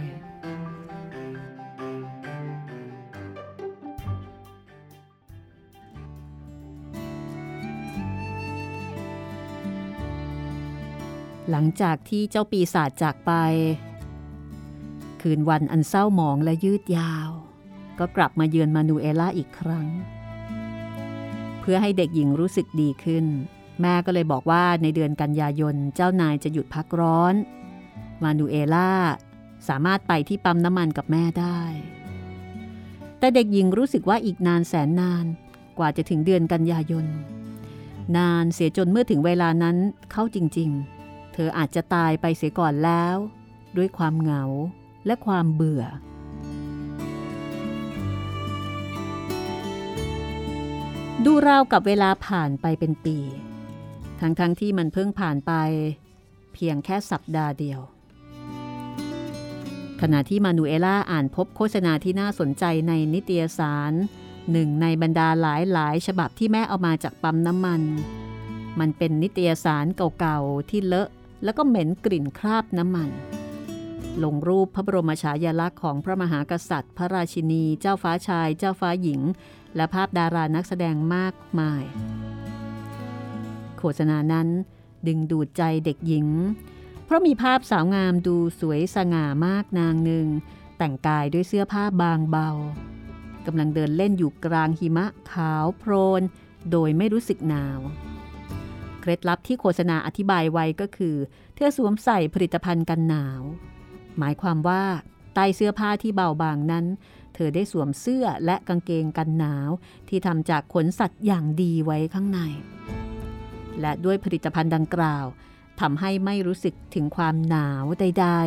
[11.50, 13.32] หลังจากที่เจ้าปีศาจจากไป
[15.22, 17.30] คืนวันอันเศร้าหมองและยืดยาว
[18.00, 19.88] ก็กลับมาเยือนมานูเอล่าอีกครั้ง
[21.60, 23.26] เพื่อให้เด็กหญิงรู้สึกดีขึ้น
[23.82, 27.34] แม่ก็เลยบอกว่าในเดือนกันยายนเจ้านายจะหยุดพักร้อน
[28.24, 28.92] มานูเอล่า
[29.68, 31.62] สามารถไปที่ปั๊มน้ำมันกับแม่ได้
[33.20, 35.26] แต่เด็กหญิงรู้สึกว่าอีกนานแสนนาน
[35.78, 37.06] กว่าจะถึงเดือนกันยายน
[38.18, 39.78] นานเสียจนเมื่อถึงเวลานั้น
[40.12, 40.99] เข้าจริง ๆ
[41.34, 43.16] เธออาจจะตายไปเสียก่อนแล้ว
[43.78, 44.44] ด้วยความเหงา
[45.06, 45.84] และความเบื่อ
[51.26, 53.18] ดูราวกับเวลาผ่านไปเป็นปี
[54.20, 55.54] ทั้งๆทที่มันเพิ่งผ่านไป
[56.54, 57.80] เพียงแค่สัปดาห์เดียว
[60.02, 63.94] ขณะที่มานูเอล่าอ่านพบโฆษณาที่น่าสนใจในนิตยสาร
[64.52, 67.82] หนึ่งในบรรดาหลายหลายฉบับที่แม่เอามาจากปั๊มน้ำมัน
[68.80, 69.86] มันเป็นนิตยสาร
[70.20, 71.10] เก่าๆที่เลอะ
[71.44, 73.10] แล้วก็เหม็นกลิ่นคราบน้ำมัน
[74.24, 79.22] ลงรูปพระบรมฉายาลักษณ์ของพระมหากษัตริย์ พระราชินี เจ้าฟ้าชาย เจ้าฟ้าหญิง
[79.76, 81.84] และภาพดารานักแสดงมากมาย
[83.78, 84.48] โฆษณานั้น
[85.08, 86.28] ดึงดูดใจเด็กหญิง
[87.06, 90.28] เพราะมีภาพสาวงามดูสวยสง่ามากนางหนึ่ง
[90.78, 92.50] แต่งกายด้วยเสื้อผ้าบางเบา
[93.46, 96.22] กำลังเดินเล่นอยู่กลางหิมะขาวโพลน
[96.72, 97.80] โดยไม่รู้สึกหนาว
[99.00, 101.16] เคล็ดลับที่โฆษณาอธิบายไว้ก็คือ
[101.56, 103.42] เธอสวมใส่ผลิตภัณฑ์กันหนาว
[104.20, 104.84] หมายความว่า
[105.34, 106.86] ใต้เสื้อผ้าที่เบาบางนั้น
[107.34, 109.70] เธอได้สวมเสื้อและกางเกงกันหนาว
[110.10, 112.40] ที่ทำจากขนสัตว์อย่างดีไว้ข้างใน
[113.82, 115.26] และด้วยผลิตภัณฑ์ดังกล่าว
[115.80, 118.40] ทำให้ไม่รู้สึกถึงความหนาวใด ๆ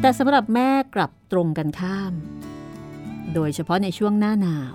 [0.00, 2.12] แต่สำหรับแม่กลับตรงกันข้าม
[3.34, 4.74] โดยเฉพาะในช่วงหน้าหนาว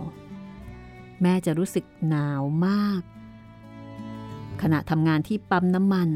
[1.21, 3.01] แม่จะรู้สึกหนาวมาก
[4.61, 6.09] ขณะทำงานที่ปั๊มน้ำมัน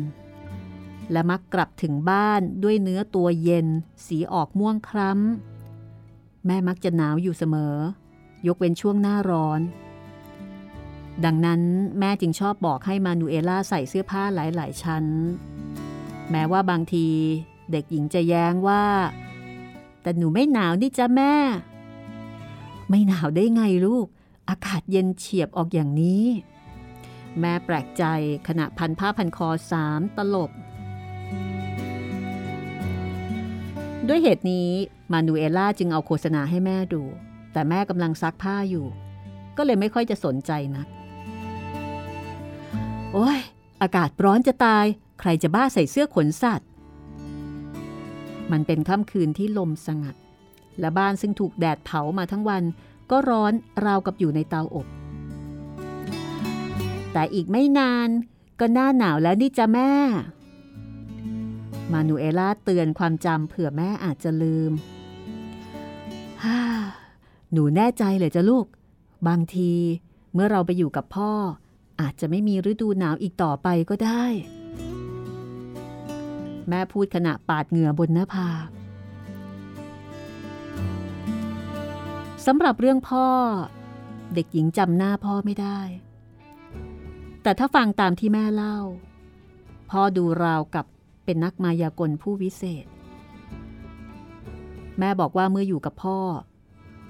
[1.11, 3.67] และมักกลับถึงบ้านด้วยเนื้อตัวเย็น
[4.05, 7.75] สีออกม่วงคล้ำ แม่มักจะหนาวอยู่เสมอ
[8.47, 9.61] ยกเว้นช่วงหน้าร้อน
[11.25, 11.61] ดังนั้น
[11.99, 15.05] แม่จึงชอบบอกให้มานูเอล่าใส่เสื้อผ้าหลาย ๆ ชั้น
[16.31, 17.07] แม้ว่าบางที
[17.71, 18.83] เด็กหญิงจะแย้งว่า
[20.01, 21.33] แต่หนูไม่หนาวนี่จ้ะแม่
[22.89, 24.07] ไม่หนาวได้ไงลูก
[24.51, 26.25] อากาศเย็นเฉียบออกอย่างนี้
[27.39, 28.03] แม่แปลกใจ
[28.47, 30.51] ขณะพันผ้าพันคอสามตลบ
[34.07, 34.69] ด้วยเหตุนี้
[35.11, 37.03] มานูเอล่าจึงเอาโฆษณาให้แม่ดู
[37.53, 38.85] แต่แม่กำลังซักผ้าอยู่
[39.57, 40.87] ก็เลยไม่ค่อยจะสนใจนัก
[43.13, 43.39] โอ้ย
[43.81, 44.85] อากาศร้อนจะตาย
[45.19, 46.67] ใครจะบ้าใส่เสื้อขนสัตว์
[48.51, 50.15] มันเป็นค่ำคืนที่ลมสงัด
[50.79, 52.63] และบ้านซึ่งถูกแดดเผามาทั้งวัน
[53.11, 53.53] ก็ร้อน
[53.85, 54.87] ราวกับอยู่ในเตาอบ
[57.13, 58.09] แต่อีกไม่นาน
[58.59, 59.91] ก็หน้าหนาวแล้วนี่จ้ะแม่
[61.91, 64.71] มานูเอล่าเตือนความจำเผื่อแม่อาจจะลืม
[66.43, 66.59] ฮ่า
[67.51, 68.65] หนูแน่ใจเลยจ้ะลูก
[69.27, 69.71] บางที
[70.33, 71.31] เมื่อเราไปอยู่กับพ่อ
[72.01, 74.23] อาจจะไม่มีฤดูหนาวอีกต่อไปก็ได้
[76.69, 78.67] แม่พูดขณะปาดเหงื่อบนหน้าผาก
[82.45, 83.27] สำหรับเรื่องพ่อ
[84.33, 85.79] เด็กหญิงจำหน้าพ่อไม่ได้
[87.43, 88.77] แต่ถ้าฟังตามที่แม่เล่า
[89.91, 90.85] พ่อดูราวกับ
[91.25, 92.85] เป็นนักมายากลผู้วิเศษ
[94.99, 96.19] แม่บอกว่าเมื่ออยู่กับพ่อ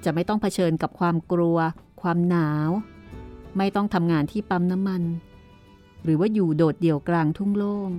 [0.03, 1.57] จะไม่ต้องเผชิญกับความกลัว
[2.01, 2.69] ความหนาว
[3.57, 5.03] ไม่ต้องทำงานที่ปั๊มน้ำมัน
[6.03, 7.89] หรือว่าอยู่โดดเดี่ยวกลางทุ่งโล่ง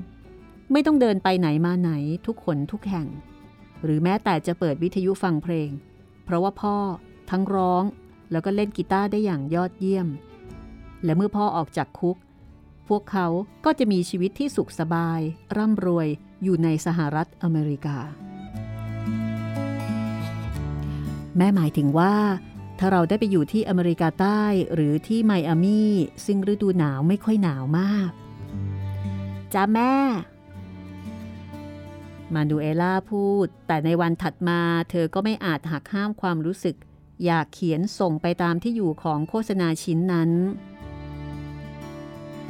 [0.73, 1.91] ไม่ต้องเดินไปไหนมาไหน
[2.27, 3.07] ทุกคนทุกแห่ง
[3.85, 5.71] หรือแม้แต่จะเปิดวิทยุฟังเพลง
[6.25, 6.77] เพราะว่าพ่อ
[7.33, 7.85] ทั้งร้อง
[8.31, 10.09] แล้วก็เล่นกีตาร์ได้อย่างยอดเยี่ยม
[11.05, 12.17] และเมื่อพ่อออกจากคุก
[12.89, 13.27] พวกเขา
[13.65, 15.21] ก็จะมีชีวิตที่สุขสบาย
[15.57, 16.09] ร่ำรวย
[16.43, 17.99] อยู่ในสหรัฐอเมริกา
[21.37, 22.15] แม่หมายถึงว่า
[22.79, 24.43] ถ้าเราได้ไปอยู่ที่อเมริกาใต้
[24.75, 25.93] หรือที่ไมอามี่
[26.27, 28.11] ซึ่งฤดูหนาวไม่ค่อยหนาวมาก
[29.55, 29.95] จ้าแม่
[32.35, 36.77] มาดูเอล่าพูด แต่ในวันถัดมาเธอก็ไม่อาจหักห้ามความรู้สึก
[37.27, 40.31] อยากเขียนส่งไปตามที่อยู่ของโฆษณาชิ้นนั้น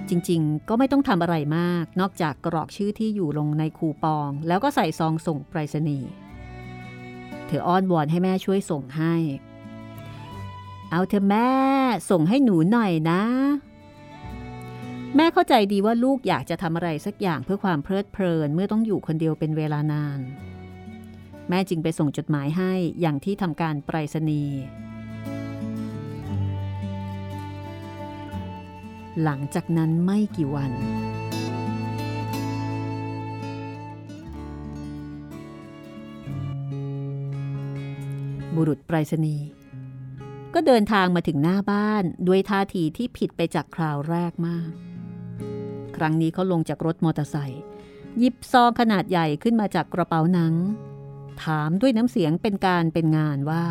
[0.08, 6.10] จริงๆ ก็ไม่ต้องทำอะไรมาก นอกจากกรอกชื่อที่อยู่ลงในคูปอง แล้วก็ใส่ซองส่งไปรษณีย์
[7.46, 9.14] เธออ้อนวอนให้แม่ช่วยส่งให้
[10.90, 11.50] เอาเธอแม่
[12.10, 13.22] ส่งให้หนูหน่อยนะ
[15.16, 20.20] แม่เข้าใจดีว่าลูกอยากจะทำอะไรสักอย่างเพื่อความเพลิดเพลินเมื่อต้องอยู่คนเดียวเป็นเวลานาน
[21.54, 24.58] แม่จึงไปส่งจดหมายให้อย่างที่ทำการไปรษณีย์
[29.22, 30.72] หลังจากนั้นไม่กี่วัน
[38.56, 39.46] บุรุษไปรษณีย์
[40.54, 44.70] ก็เดินทางมาถึงหน้าบ้านด้วยท่าทีที่ผิดไปจากคราวแรกมาก
[45.96, 47.62] ครั้งนี้เขาลงจากรถมอเตอร์ไซค์
[48.18, 50.54] หยิบซองขนาดใหญ่ขึ้นมาจากกระเป๋าหนัง
[51.44, 53.64] ถามด้วยน้ำเสียงเป็นการเป็นงานว่า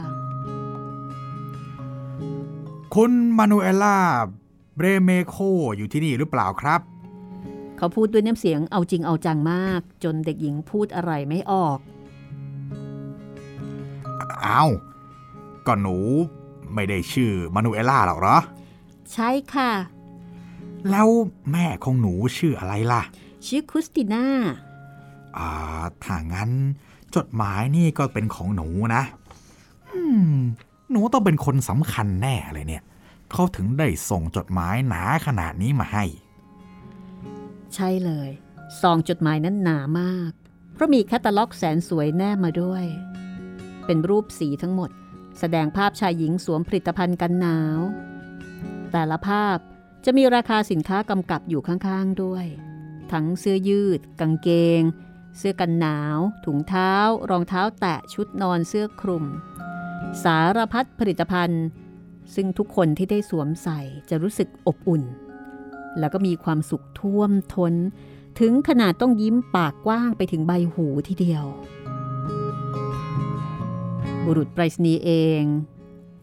[2.96, 3.98] คุณมานูเอล่า
[4.76, 5.36] เบรเมโค
[5.78, 6.82] อยู่ที่นี่หรือเปล่าครับ
[7.78, 11.80] เขาพูดด้วยน้ำเสียงเอาจริงเอาจังมาก จนเด็กหญิงพูดอะไรไม่ออก
[14.46, 14.72] อ้าว
[15.68, 15.98] ก็หนู
[16.74, 18.38] ไม่ได้ชื่อมานูเอล่าหรอกเหรอ
[19.14, 19.72] ใช่ค่ะ
[20.90, 21.08] แล้ว
[21.52, 23.02] แม่ของหนูชื่ออะไรล่ะ
[23.46, 24.26] ชื่อคุสติน่า
[25.38, 25.50] อ่า
[26.04, 26.52] ถ้างั้น
[27.16, 29.04] จดหมายนี่ก็เป็นของหนูนะ
[29.94, 30.02] อื
[30.34, 30.36] ม
[30.92, 32.84] หนูต้องเป็นคนสำคัญแน่เลยเนี่ย
[33.32, 36.04] เขาถึงได้ส่งจดหมายหนาขนาดนี้มาให้
[37.76, 38.30] ใช่เลย
[38.82, 40.32] ซองจดหมายนั้นหนามาก
[40.74, 42.86] เพราะมีแคตตาล็อกแสนสวยแนบมาด้วย
[43.86, 44.90] เป็นรูปสีทั้งหมด
[45.40, 47.80] แสดงภาพชายหญิงสวมผลิตภัณฑ์กันหนาว
[48.92, 49.58] แต่ละภาพ
[50.06, 52.46] จะมีราคาสินค้ากำกับอยู่ข้างๆด้วย
[53.12, 54.82] ทั้งเสื้อยืด กางเกง
[55.38, 56.94] เสื้อกันหนาว ถุงเท้า
[57.30, 59.26] รองเท้าแตะชุดนอนเสื้อคลุม
[60.24, 61.66] สารพัดผลิตภัณฑ์
[62.36, 65.04] ซึ่งทุกคนที่ได้สวมใส่จะรู้สึกอบอุ่น
[66.00, 67.74] แล้วก็มีความสุขท่วมทน้น
[68.40, 71.46] ถึงขนาดต้องยิ้มปากกว้างไปถึงใบหูทีเดียว
[74.26, 75.44] บุรุษไปรษณีย์เอง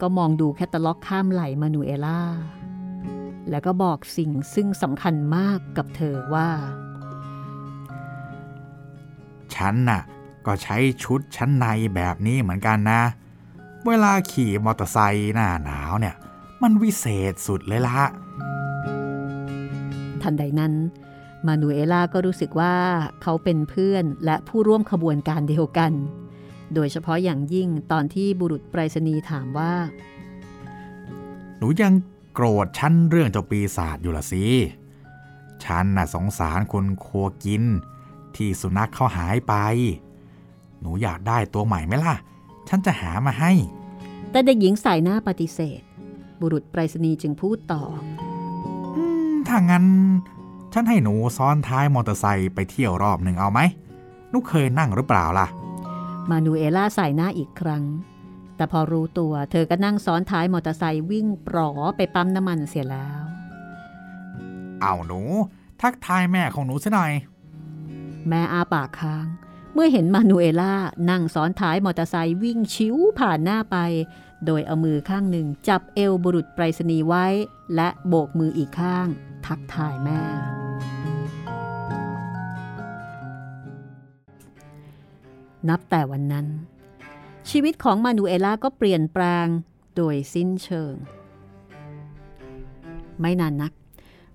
[0.00, 2.22] ก็มองดูแคตตาล็อกข้ามไหลมานูเอล่า
[3.50, 6.48] แล้วก็บอกสิ่งซึ่งสำคัญมากกับเธอว่า
[9.58, 10.02] ฉันน่ะ
[10.46, 13.02] ก็ใช้ชุดชั้นในแบบนี้เหมือนกันนะ
[13.86, 16.14] เวลาขี่มอเตอร์ไซค์หน้าหนาวเนี่ย
[16.62, 18.00] มันวิเศษสุดเลยละ
[20.22, 20.74] ทันใดนั้น
[21.46, 22.74] มานูเอล่าก็รู้สึกว่า
[23.22, 25.92] เขาเป็นเพื่อนและผู้ร่วมขบวนการเดียวกัน
[26.74, 29.72] โดยเฉพาะอย่างยิ่งตอนที่บุรุษไปรษณีย์ถามว่า
[31.58, 31.92] หนูยัง
[32.34, 34.44] โกรธฉันเรื่องเจ้าปีศาจอยู่ละสิ
[35.64, 37.64] ฉันน่ะสงสารคนครัวกิน
[38.36, 39.54] ที่สุนัขเขาหายไป
[40.80, 42.16] หนูอยากได้ตัวใหม่ไหมล่ะ
[42.68, 43.52] ฉันจะหามาให้
[44.30, 45.80] แต่เด็กหญิงสายหน้าปฏิเสธ
[46.40, 47.82] บุรุษไปรษณีย์จึงพูดต่อ
[48.96, 49.84] อืมถ้างั้น
[50.72, 53.60] ฉันให้หนูซ้อนท้ายมอเตอร์ไซค์ไปเที่ยวรอบหนึ่งเอาไหม
[54.30, 55.46] หนูเคยนั่งหรือเปล่าล่ะ
[56.30, 57.84] มานูเอล่าสายหน้าอีกครั้ง
[58.56, 63.22] แต่พอรู้ตัวเธอก็นั่งซ้อนท้ายมอเตอร์ไซค์วิ่งปลอไปปั๊มน้ำมันเสียแล้ว
[64.80, 65.20] เอาหนู
[65.82, 67.12] ทักทายแม่ของหนูซะหน่อย
[68.28, 69.26] แม่อาปากค้าง
[69.74, 70.74] เมื่อเห็นมานูเอล่า
[71.10, 73.76] นั่งซ้อนท้ายมอเตอร์ไซค์วิ่งชิวผ่านหน้าไป
[74.46, 77.26] โดยเอามือข้างหนึ่งจับเอวบุรุษไปรษณีย์ไว้
[77.74, 79.06] และโบกมืออีกข้าง
[79.46, 80.20] ทักทายแม่
[85.68, 86.46] นับแต่วันนั้น
[87.50, 89.46] ชีวิตของมานูเอล่าก็เปลี่ยนแปลง
[89.96, 90.94] โดยสิ้นเชิง
[93.20, 93.72] ไม่นานนัก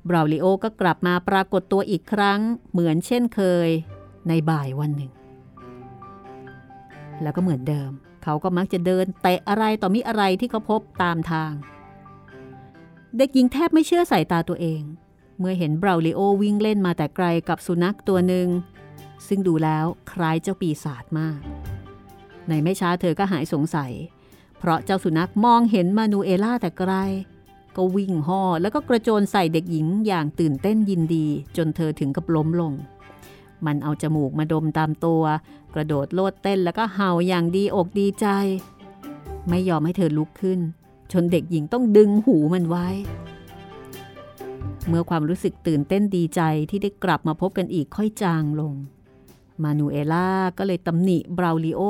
[0.09, 2.39] บราลิโอก็กลับมาปรากฏตัวอีกครั้ง
[2.71, 3.69] เหมือนเช่นเคย
[4.27, 5.11] ในบ่ายวันหนึ่ง
[7.21, 7.91] แล้วก็เหมือนเดิม
[8.23, 11.51] เขาก็มักจะเดินเตะอะไรต่อมิอะไรที่เขาพบตามทาง
[13.17, 14.81] เด็กหญิงแทบไม่เชื่อสายตาตัวเอง
[15.39, 18.47] เมื่อเห็นบราลิโอวิ่งเล่นมาแต่ไกลกับสุนัขตัวหนึ่ง
[19.27, 21.39] ซึ่งดูแล้วคล้ายเจ้าปีศาจมาก
[22.47, 23.91] ในไม่ช้าเธอก็หายสงสัย
[24.59, 26.93] เพราะเจ้าสุนัขมองเห็นมานูเอล่าแต่ไกล
[27.77, 31.25] ก็วิ่งห่อแล้วก็กระโจนใส่เด็กหญิงอย่างตื่นเต้นยินดี
[31.57, 32.73] จนเธอถึงกับล้มลง
[33.65, 35.23] มันเอาจมูกมาดมตามตัว
[35.73, 38.27] กระโดดโลดเต้นแล้วก็เห่าอย่างดีอกดีใจ
[39.49, 40.59] ไม่ยอมให้เธอลุกขึ้น
[41.11, 42.87] จนเด็กหญิงต้องดึงหูมันไว้
[44.87, 48.73] เมื่อความรู้สึกตื่นเต้นดีใจที่ได้กลับมาพบกันอีกค่อยจางลง
[49.63, 51.81] มานูเอล่าก็เลยตำหนิบราลิโอ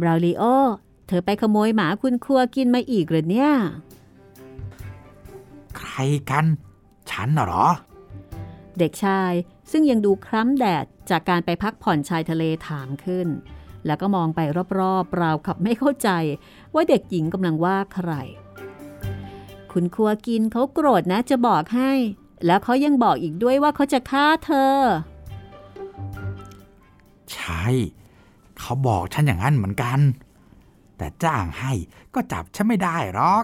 [0.00, 0.42] บราลิโอ
[1.06, 3.50] เธอไปขโมยหมาคุณครัวกินมาอีกเหรอเนี่ย
[5.76, 5.92] ใคร
[6.30, 6.44] กัน
[7.10, 7.66] ฉันน่ะเหรอ
[8.78, 9.32] เด็กชาย
[9.70, 13.28] ซึ่งยังดูคล้ำแดดจากการไปพักผ่อนชายทะเลถามขึ้น
[13.86, 14.40] แล้วก็มองไป
[14.78, 16.08] รอบๆราวขับไม่เข้าใจ
[16.74, 18.10] ว่าเด็กหญิงกำลังว่าใคร
[19.72, 21.92] คุณครัวกินเขาโกรธนะจะบอกให้
[22.46, 24.76] แล้วเขายังบอกอีกด้วยว่าเขาจะฆ่าเธอ
[27.32, 27.64] ใช่
[28.58, 29.98] เขาบอกฉันอย่างนั้นเหมือนกัน
[31.04, 31.72] แต่จ้างให้
[32.14, 33.42] ก็จับฉันไม่ได้หรอก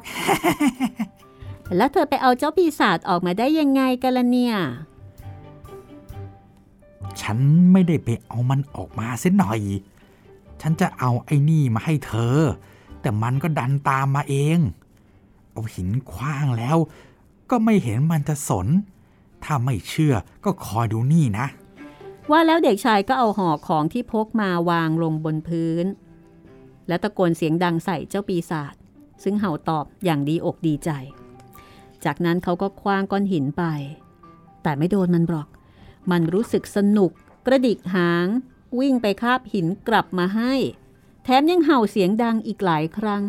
[1.77, 4.57] แล้วเธอไปเอาเจ้าปีศาจออกมาได้ยังไงกันล่ะเนี่ย
[7.20, 7.38] ฉัน
[7.73, 9.61] ไม่ได้ไปเอามันออกมาเส้นหน่อย
[10.61, 12.37] ฉันจะเอาไอ้นี่มาให้เธอ
[13.01, 14.59] แต่มันก็ดันตามมาเอง
[15.53, 16.77] เอาหินคว้างแล้ว
[17.50, 18.67] ก็ไม่เห็นมันจะสน
[19.44, 21.46] ถ้าไม่เชื่อก็คอยดูนี่นะ
[22.31, 25.87] ว่าแล้วเด็กชายก็เอาห่อของที่พกมาวางลงบนพื้น
[26.90, 28.74] และตะโกนเสียงดังใส่เจ้าปีศาจ
[29.22, 30.90] ซึ่งเห่าตอบอย่างดีอกดีใจ
[32.04, 33.64] จากนั้นเขาก็คว้างก้อนหินไป
[34.62, 35.48] แต่ไม่โดนมันหรอก
[36.10, 37.10] มันรู้สึกสนุก
[37.46, 38.26] กระดิกหาง
[38.78, 40.54] วิ่งไปคาบหินกลับมาให้
[41.24, 43.24] แถมยังเห่าเสียงดังอีกหลายครั้ง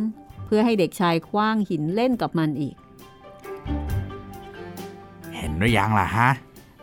[0.46, 2.76] เพื่อให้เด็กชายคว้างหินเล่นกับมันอีก
[5.34, 6.30] เห็นหรือยังล่ะฮะ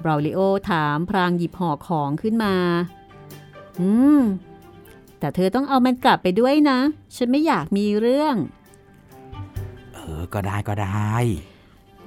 [0.03, 2.55] บราวลิโอถามพรางหยิบห่อของขึ้นมา
[3.81, 3.89] อื
[4.21, 4.23] ม
[5.19, 6.79] แต่เธอต้องเอามันกลับไปด้วยนะ
[7.17, 8.37] ฉันไม่อยากมีเรื่อง
[9.93, 11.15] เออ ก็ได้ก็ได้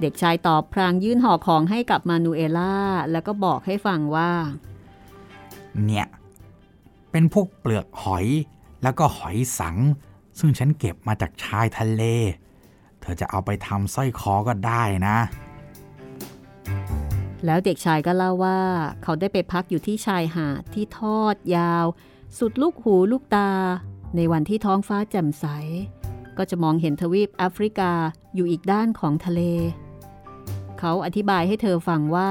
[0.00, 2.76] เด็กชายตอบพรางยื่นห่อของให้กับมานูเอล่า
[3.12, 4.30] แล้วก็บอกให้ฟังว่า
[5.84, 6.06] เนี่ย
[7.10, 8.26] เป็นพวกเปลือกหอย
[8.82, 9.76] แล้วก็หอยสัง
[10.38, 12.02] ซึ่งฉันเก็บมาจากชายทะเล
[13.00, 15.18] เธอจะเอาไปทำสร้อยคอก็ได้นะ
[17.46, 18.60] แล้วเด็กชายก็เล่าว่า
[19.02, 21.86] เขาได้ไปพักอยู่ที่ชายหาดที่ทอดยาว
[22.38, 23.50] สุดลูกหูลูกตา
[24.16, 25.46] ในวันที่ท้องฟ้าแจ่มใส
[26.38, 27.92] ก็จะมองเห็นทวีปแอฟริกา
[28.34, 29.40] อยู่อีกด้านของทะเล
[30.78, 32.30] เขาอธิบายให้เธอฟังว่า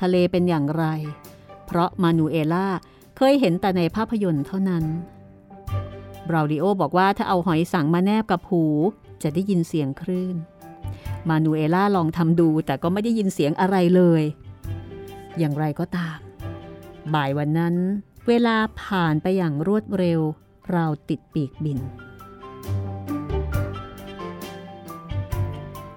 [0.00, 0.84] ทะเลเป็นอย่างไร
[1.66, 2.68] เพราะมานูเอล่า
[3.16, 4.84] เคยเห็นแต่ในภาพยนตร์เท่านั้น
[6.28, 8.64] บราวดิโอบอกว่าถ้าเอาหอยสังมาแนบกับหู
[9.22, 10.36] จะได้ยินเสียงคลื่น
[11.28, 14.22] มานูเอล่าลองทำดูแต่ก็ไม่ได้ยินเสียงอะไรเลย
[15.38, 16.18] อย่างไรก็ตาม
[17.14, 17.74] บ่ายวันนั้น
[18.28, 20.20] เวลาผ่านไปอย่างรวดเร็ว
[20.72, 21.78] เราติดปีกบิน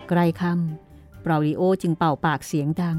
[0.10, 2.98] ใกล้ค่ำบราวดิโอจึงเป่าปากเสียงดัง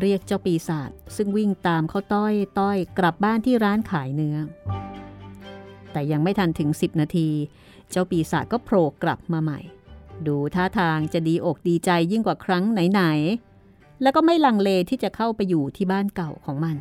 [0.00, 4.36] เรียกเจ้าปีศาจซึ่งวิ่งตามเขาต้อยต้อยกลับบ้านที่ร้านขายเนื้อ
[5.92, 7.28] แต่ยังไม่ทันถึง10นาที
[7.90, 9.60] เจ้าปีศาจก็โผล่กลับมาใหม่
[10.26, 16.76] ดูท่าทางจะดีอกดีใจยิ่งกว่าครั้งไหนๆ แล้วก็ไม่ลังเลที่จะเข้าไปอยู่ที่บ้านเก่าของมัน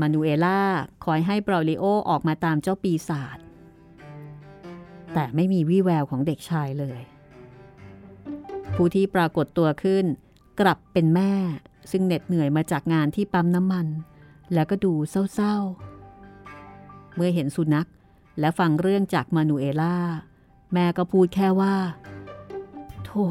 [0.00, 0.60] มานูเอล่า
[1.04, 3.38] คอยให้บราลิโอออกมาตามเจ้าปีศาจ
[5.12, 7.00] แต่ไม่มีวี่แววของเด็กชายเลย
[8.74, 10.04] ผู้ที่ปรากฏตัวขึ้น
[10.60, 11.32] กลับเป็นแม่
[11.90, 13.86] ซึ่งเหน็ดเหนื่อยมาจากงานที่ปั๊มน้ำมัน
[14.54, 14.92] แล้วก็ดู
[15.34, 17.88] เศร้าๆ เมื่อเห็นสุนัข
[18.40, 19.96] และฟังเรื่องจากมานูเอล่า
[20.72, 21.76] แม่ก็พูดแค่ว่า
[23.04, 23.24] โธ่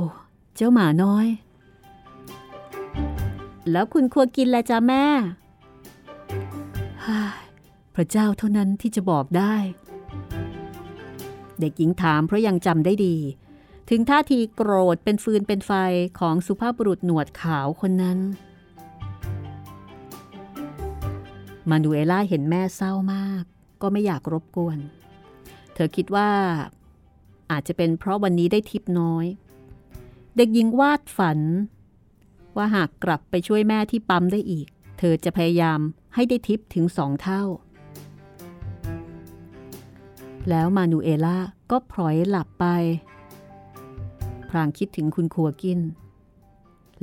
[0.55, 1.27] เจ้าหมาน้อย
[3.71, 5.05] แล้วคุณควรกินแหละจ้าแม่
[7.95, 9.55] พระเจ้าเท่านั้นที่จะบอกได้
[11.59, 13.15] เด็กหญิงถามเพราะยังจำได้ดี
[13.89, 15.71] ถึงท่าทีโกรธเป็นฟืนเป็นไฟ
[16.19, 18.19] ของสุภาพบุรุษหนวดขาวคนนั้น
[21.69, 23.43] มานูเอล่าเห็นแม่เศร้ามาก
[23.81, 24.77] ก็ไม่อยากรบกวน
[25.73, 26.29] เธอคิดว่า
[27.51, 29.25] อาจจะเป็นเพราะวันนี้ได้ทิปน้อย
[30.37, 31.39] เด็กหญิงวาดฝัน
[32.55, 34.67] ว่าหากกลับไปช่วยแม่ที่ปั๊มได้อีก
[34.99, 35.79] เธอจะพยายาม
[36.15, 37.43] ให้ได้ทิปถึงสองเท่า
[40.49, 41.37] แล้วมานูเอล่า
[41.71, 42.65] ก็พลอยหลับไป
[44.49, 45.79] พรางคิดถึงคุณครัวกิน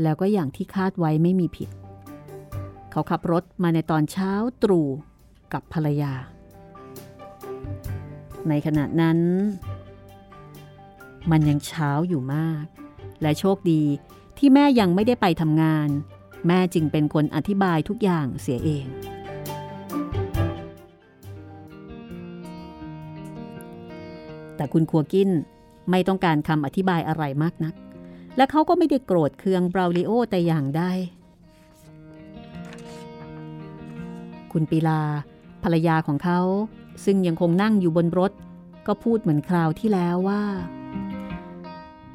[0.03, 1.69] แล้วก็อย่างที่คาดไว้ไม่มีผิด
[2.91, 4.33] เขาขับรถมาในตอนเช้า
[4.63, 4.89] ตรู่
[5.53, 6.13] กับภรรยา
[8.49, 9.19] ในขณะนั้น
[11.31, 12.65] มันยังเช้าอยู่มาก
[13.23, 13.83] และโชคดี
[14.39, 15.89] ที่แม่ยังไม่ได้ไปทำงาน
[16.47, 18.87] แม่จึงเป็นคนอธิบายทุกอย่างเสียเอง
[24.63, 25.31] แต่คุณครัวกิน
[25.91, 27.75] ไม่ต้องการคำอธิบายอะไรมากนัก
[28.37, 30.83] และเขาก็ไม่ได้โกรธเคืองบราวลิโอแต่อย่างใด
[34.53, 35.01] คุณปีลา
[35.63, 36.41] ภรรยาของเขา
[37.05, 38.33] ซึ่งยังคงนั่งอยู่บนรถ
[38.87, 40.43] ก็พูดเหมือนคราวที่แล้วว่า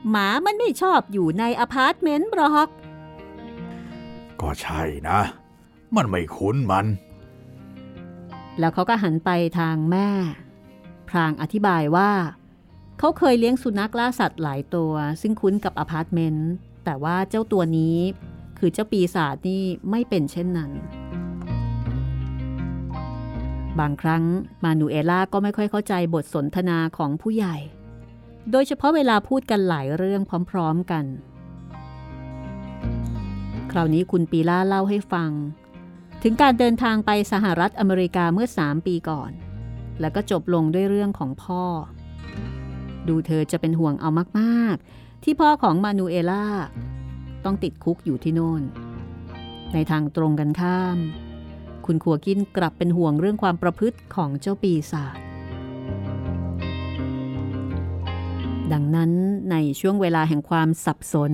[0.09, 2.69] หมามันไม่ชอบอยู่ในอพาร์ตเมนต์หรอก
[4.41, 5.19] ก็ใช่นะ
[5.95, 6.85] มันไม่คุ้นมัน
[8.59, 9.29] แล้วเขาก็หันไป
[9.59, 10.09] ทางแม่
[11.09, 12.11] พลางอธิบายว่า
[12.99, 16.49] เขาเคยเลี้ยงสุนัขล่าสัตว์หลายตัว ซึ่งคุ้นกับอพาร์ตเมนต์
[16.85, 17.97] แต่ว่าเจ้าตัวนี้
[18.57, 20.71] คือเจ้าปีศาจนี่ไม่เป็นเช่นนั้น
[23.79, 24.23] บางครั้ง
[24.63, 27.57] มานูเอล่าก็ไม่ค่อยเข้าใจบทสนทนาของผู้ใหญ่
[28.51, 30.21] โดยเฉพาะเวลาพูดกันหลายเรื่อง
[30.51, 31.05] พร้อมๆกัน
[33.71, 35.31] คราวนี้คุณปีล่าเล่าให้ฟัง
[36.23, 39.31] ถึงการเดินทางไปสหรัฐอเมริกาเมื่อ 3 ปีก่อน
[39.99, 41.63] แล้วก็จบลงด้วยเรื่องของพ่อ
[43.09, 46.45] ดูเธอจะเป็นห่วงเอามากๆ ที่พ่อของมานูเอล่า
[47.45, 48.63] ต้องติดคุกอยู่ที่โน่น
[49.73, 50.97] ในทางตรงกันข้าม
[51.85, 55.17] คุณขัวกินกลับเป็นห่วงเรื่องความประพฤติของเจ้าปีศาจ
[58.71, 59.11] ดังนั้น
[59.51, 61.33] ในช่วงเวลาแห่งความสับสน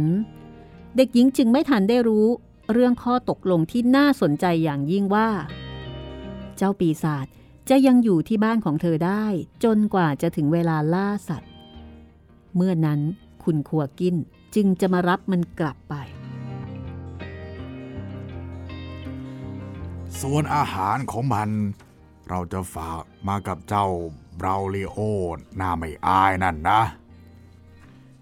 [0.95, 2.27] เด็กหญิงจึงไม่ทันได้รู้
[2.71, 5.29] เรื่องข้อตกลงที่น่าสนใจอย่างยิ่งว่า
[6.57, 7.27] เจ้าปีศาจ
[7.69, 9.25] จะยังอยู่ที่บ้านของเธอได้
[9.63, 11.52] จนกว่าจะถึงเวลาล่าสัตว์
[12.55, 12.99] เมื่อนั้น
[13.43, 14.15] คุณขัวกิน
[14.55, 15.95] จึงจะมารับมันกลับไป
[20.21, 21.49] ส่วนอาหารของมัน
[22.29, 23.87] เราจะฝากมากับเจ้า
[24.39, 24.97] บราวลิโอ
[25.57, 26.81] หน้าไม่อายนั่นนะ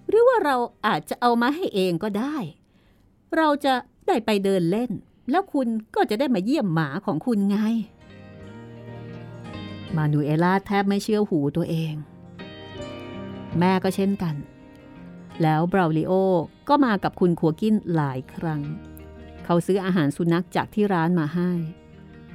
[0.07, 0.55] หรือว่าเรา
[0.86, 2.36] อาจจะเอามาให้เองก็ได้
[3.38, 3.73] เราจะ
[4.07, 4.91] ได้ไปเดินเล่น
[5.32, 7.57] แล้วคุณก็จะได้มาเยี่ยมหมาของคุณไง
[9.95, 11.93] มานูเอล่าแทบไม่เชื่อหูตัวเอง
[13.59, 14.35] แม่ก็เช่นกัน
[15.41, 16.13] แล้วบราวลิโอ
[16.69, 18.61] ก็มากับคุณขัวกินหลายครั้ง
[19.45, 21.51] เขาซื้ออาหารสุนัขจากที่ร้านมาให้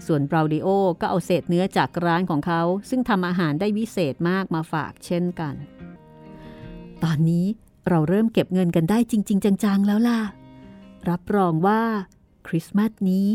[0.06, 0.68] ส่วนบราวลิโอ
[1.00, 5.54] ก็เอาเศษเนื้อจากร้านของเขา ซึ่งทำอาหารได้วิเศษมากมาฝากเช่นกัน
[7.02, 7.46] ตอนนี้
[7.88, 10.20] เราเริ่มเก็บเงินกันได้จริง ๆ จัง ๆ แล้วล่ะ
[11.08, 11.82] รับรองว่า
[12.46, 13.26] คริสต์มาสนี้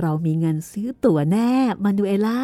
[0.00, 1.52] เรามีเงินซื้อตั๋วแน่
[1.84, 2.42] มานูเอล่า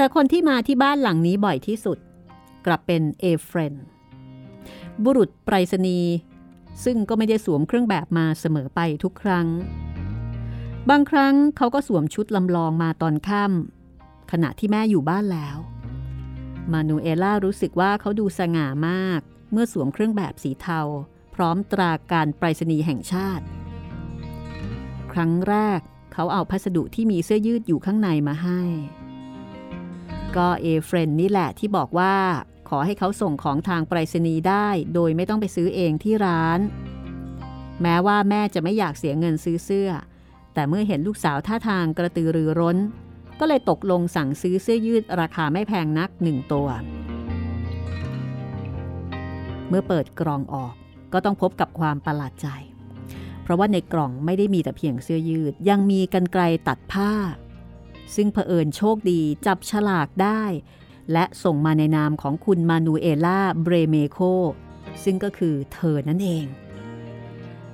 [0.00, 1.98] แต่คนที่มาที่บ้านหลังนี้บ่อยที่สุด
[2.66, 3.74] กลับเป็นเอเฟรน
[5.04, 6.14] บุรุษไปรษณีย์
[6.84, 9.46] ซึ่งก็ไม่ได้สวมเครื่องแบบมาเสมอไปทุกครั้ง
[10.90, 15.56] บางครั้งเขาก็สวมชุดลำลองมาตอนค่ำขณะที่แม่อยู่บ้านแล้ว
[16.72, 19.20] มานูเอล่ารู้สึกว่าเขาดูสง่ามาก
[19.52, 20.80] เมื่อสวมเครื่องแบบสีเทา
[21.34, 23.44] พร้อมตราการไปรษณีย์แห่งชาติ
[25.12, 25.80] ครั้งแรก
[26.12, 28.62] เขาเอาพัสดุที่มีเสื้อยืดอยู่ข้างในมาให้
[30.36, 32.14] ก็เอเฟรนนี่แหละที่บอกว่า
[32.68, 36.60] ขอให้เขาส่งของทางไปรษณีย์ได้ โดยไม่ต้องไปซื้อเองที่ร้าน
[37.82, 39.90] แม้ว่าแม่จะไม่อยากเสียเงินซื้อเสื้อ
[40.54, 42.78] แต่เมื่อเห็นลูกสาวท่าทางกระตือรือร้น
[43.40, 46.68] ก็เลยตกลงสั่งซื้อเสื้อยืดราคาไม่แพงนักหนึ่งตัว
[49.68, 50.74] เมื่อเปิดกล่องออก
[51.12, 52.48] ก็ต้องพบกับความประหลาดใจ
[53.42, 57.12] เพราะว่าในกล่องไม่ได้มีแต่เพียงเสื้อยืด ยังมีกันไกลตัดผ้า
[58.14, 60.42] ซึ่งเผอิญโชคดีจับฉลากได้
[61.12, 64.18] และส่งมาในนามของคุณมานูเอล่าเบรเมโค
[65.04, 66.46] ซึ่งก็คือเธอนั่นเอง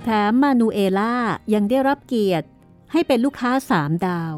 [0.03, 1.15] แถมมานูเอล่า
[1.55, 2.47] ยังได้รับเกียรติ
[2.93, 4.35] ให้เป็นลูกค้าสามดาว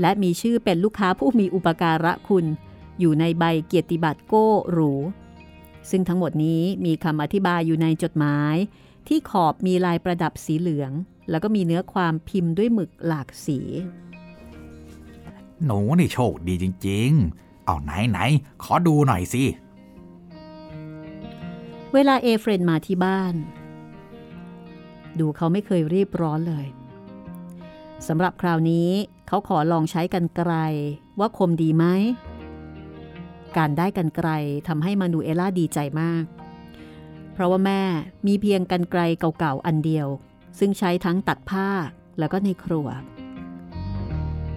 [0.00, 2.46] และมีชื่อเป็นลูกค้าผู้มีอุปการะคุณ
[3.00, 4.92] อยู่ในใบเกียรติบัตรโก้หรู
[5.90, 8.56] ซึ่งทั้งหมดนี้มีคำอธิบายอยู่ในจดหมาย
[9.08, 10.92] ที่ขอบมีลายประดับสีเหลือง
[11.30, 13.58] แล้วก็มีเนื้อความพิมพ์ด้วยหมึกหลากสี
[15.66, 18.18] หนูนี่โชคดีจริง ๆ เอาไหนไหน
[18.62, 19.44] ขอดูหน่อยสิ
[21.94, 23.34] เวลาเอเฟรนมาที่บ้าน
[25.18, 26.66] ดูเขาไม่เคยรีบร้อนเลย
[28.08, 28.90] สำหรับคราวนี้
[29.28, 30.52] เขาขอลองใช้กันไกล
[31.18, 31.84] ว่าคมดีไหม
[33.56, 34.30] การได้กันไกล
[34.68, 36.24] ทำให้มานูเอล่าดีใจมาก
[37.32, 37.82] เพราะว่าแม่
[38.26, 40.08] มีเพียงกันไกลเก่าๆอันเดียว
[40.58, 41.68] ซึ่งใช้ทั้งตัดผ้า
[42.18, 42.88] แล้วก็ในครัว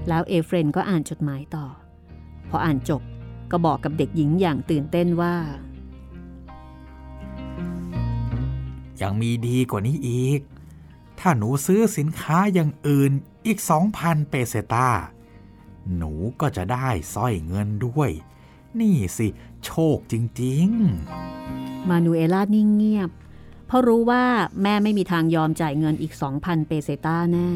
[0.08, 1.66] แล้วเอเฟรนก็อ่านจดหมายต่อ
[2.50, 3.02] พออ่านจบ
[3.52, 5.36] ก็บอกกับเด็กหญิงอย่างตื่นเต้นว่า
[9.02, 10.40] ยังมีดีกว่านี้อีก
[11.20, 13.12] ถ้าหนูซื้อสินค้าอย่างอื่น
[13.46, 13.60] อีก
[13.96, 14.90] 2,000 เปเซตา
[15.98, 18.10] หนูก็จะได้สร้อยเงินด้วย
[18.80, 19.28] นี่สิ
[19.66, 20.68] โชคจริง
[21.30, 23.10] ๆ มานูเอล่านิ่งเงียบ
[23.68, 24.24] เพราะรู้ว่า
[24.62, 27.50] แม่ไม่มีทางยอมจ่ายเงินอีก 2,000 เปเซตาแน่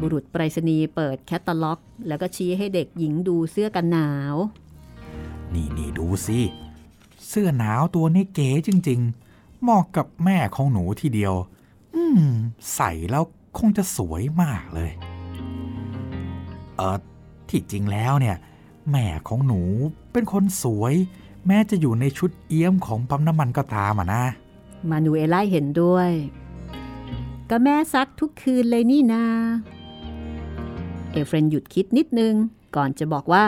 [0.00, 4.36] บุรุษไปรษณีย์เปิดแคตตาล็อก แล้วก็ชี้ให้เด็กหญิงดูเสื้อกันหนาว
[5.54, 6.40] นี่นี่ดูสิ
[7.28, 11.34] เสื้อหนาวตัวนี้เก๋จริง ๆ เหมาะกับแม่ของหนูทีเดียว
[11.94, 12.22] อืม
[12.74, 13.24] ใส่แล้ว
[13.58, 14.90] คงจะสวยมากเลย
[16.76, 16.96] เออ
[17.48, 18.36] ที่จริงแล้วเนี่ย
[18.90, 19.62] แม่ของหนู
[20.12, 20.94] เป็นคนสวย
[21.46, 24.24] แม้จะอยู่ในชุดเอี๊ยมของปั๊มน้ำมันก็ตามอะนะ
[24.90, 26.10] มานูเอล่าเห็นด้วย
[27.50, 29.24] ก็แม่ซักทุกคืนเลยนี่นา
[31.16, 32.34] เอเฟรนหยุดคิดนิดนึง
[32.76, 33.46] ก่อนจะบอกว่า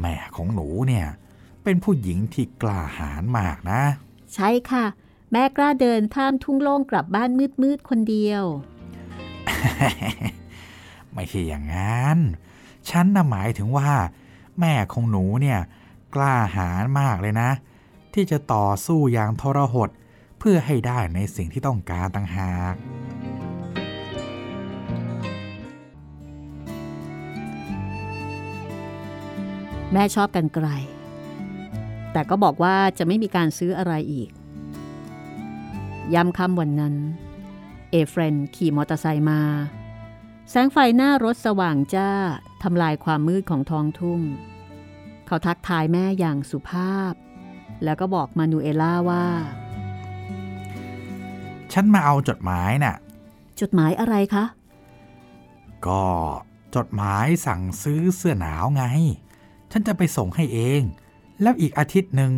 [0.00, 1.06] แม่ของหนูเนี่ย
[1.64, 3.82] เป็นผู้หญิงที่กล้าหาญมากนะ
[4.34, 4.84] ใช่ค่ะ
[5.32, 7.30] แม่กล้าเดินข้ามทุ่งโล่งกลับบ้าน
[7.62, 8.44] มืดๆคนเดียว
[11.12, 12.18] ไม่ใช่อย่างนั้น
[12.90, 13.92] ฉันน่ะหมายถึงว่า
[14.60, 15.60] แม่ของหนูเนี่ย
[16.14, 17.50] กล้าหาญมากเลยนะ
[18.14, 19.88] ที่จะต่อสู้อย่างทรหด
[20.38, 22.74] เพื่อให้ได้ในสิ่งที่ต้องการต่างหาก
[29.92, 30.68] แม่ชอบกันไกล
[32.12, 34.30] แต่ก็บอกว่าจะไม่มีการซื้ออะไรอีก
[36.14, 36.94] ยำคำวันนั้น
[37.90, 39.40] เอเฟรนขี่มอเตอร์ไซค์มา
[40.50, 42.10] แสงไฟหน้ารถสว่างจ้า
[42.62, 44.20] ทำลายความมืดของท้องทุ่ง
[45.26, 47.12] เขาทักทายแม่อย่างสุภาพ
[47.84, 49.26] แล้วก็บอกมานูเอล่าว่า
[51.72, 52.96] ฉันมาเอาจดหมายน่ะ
[53.60, 54.44] จดหมายอะไรคะ
[55.86, 56.04] ก็
[56.76, 58.84] จดหมายสั่งซื้อเสื้อหนาวไง
[59.72, 60.82] ฉันจะไปส่งให้เอง
[61.42, 62.32] แล้วอีกอาทิตย์หนึ่ง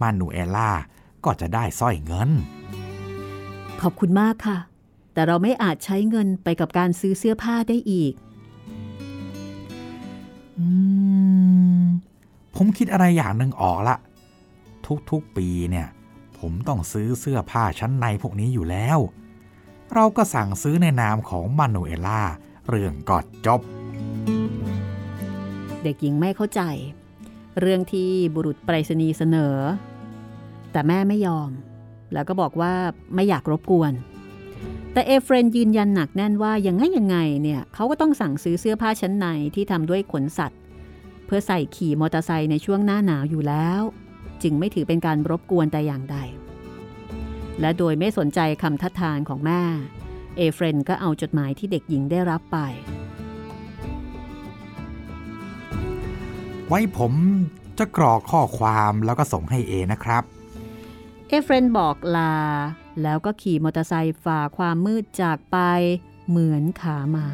[0.00, 0.70] มานูเอล่า
[1.24, 2.30] ก็จะได้สร้อยเงิน
[3.80, 4.58] ขอบคุณมากค่ะ
[5.12, 8.12] แต่เราไม่อาจใช้เงินไปกับการซื้อเสื้อผ้าได้อีก
[10.58, 10.66] อื
[11.82, 11.84] ม
[12.54, 13.96] ผมคิดอะไรอย่างหนึ่งออกละ
[15.10, 15.88] ทุกๆปีเนี่ย
[16.38, 18.98] ผมต้องซื้อเสื้อผ้าชั้นในพวกนี้อยู่แล้ว
[19.94, 22.22] เราก็สั่งซื้อในนามของมานูเอล่า
[22.68, 23.60] เรื่องก็จบ
[25.84, 26.62] เด็กหญิงไม่เข้าใจ
[27.60, 29.56] เรื่องที่บุรุษไปรษณีย์เสนอ
[30.72, 31.50] แต่แม่ไม่ยอม
[32.12, 32.72] แล้วก็บอกว่า
[33.14, 33.92] ไม่อยากรบกวน
[34.92, 40.60] แต่เอเฟรนยืนยันหนักแน่นว่ายังไงยังไงเนี่ยเขาก็ต้องสั่งซื้อเสื้อผ้าชั้นในที่ทำด้วยขนสัตว์
[41.26, 43.80] เพื่อใส่ขี่มอเตอร์ไซค์ในช่วงหน้าหนาวอยู่แล้ว
[44.42, 46.16] จึงไม่ถือเป็นการรบกวนแต่อย่างใด
[47.60, 49.62] และโดยไม่สนใจคำทัดทานของแม่
[50.36, 52.58] เอเฟรนก็เอาจดหมายที่เด็กหญิงได้รับไป
[56.68, 57.12] ไว้ผม
[57.78, 60.22] จะกรอกข้อความแล้วก็ส่งให้เองนะครับ
[61.28, 62.34] เอเฟรนบอกลา
[63.02, 65.58] แล้วก็ขี่มอเตอร์ไซค์ฝ่าความมืดจากไป
[66.28, 67.26] เหมือนขามา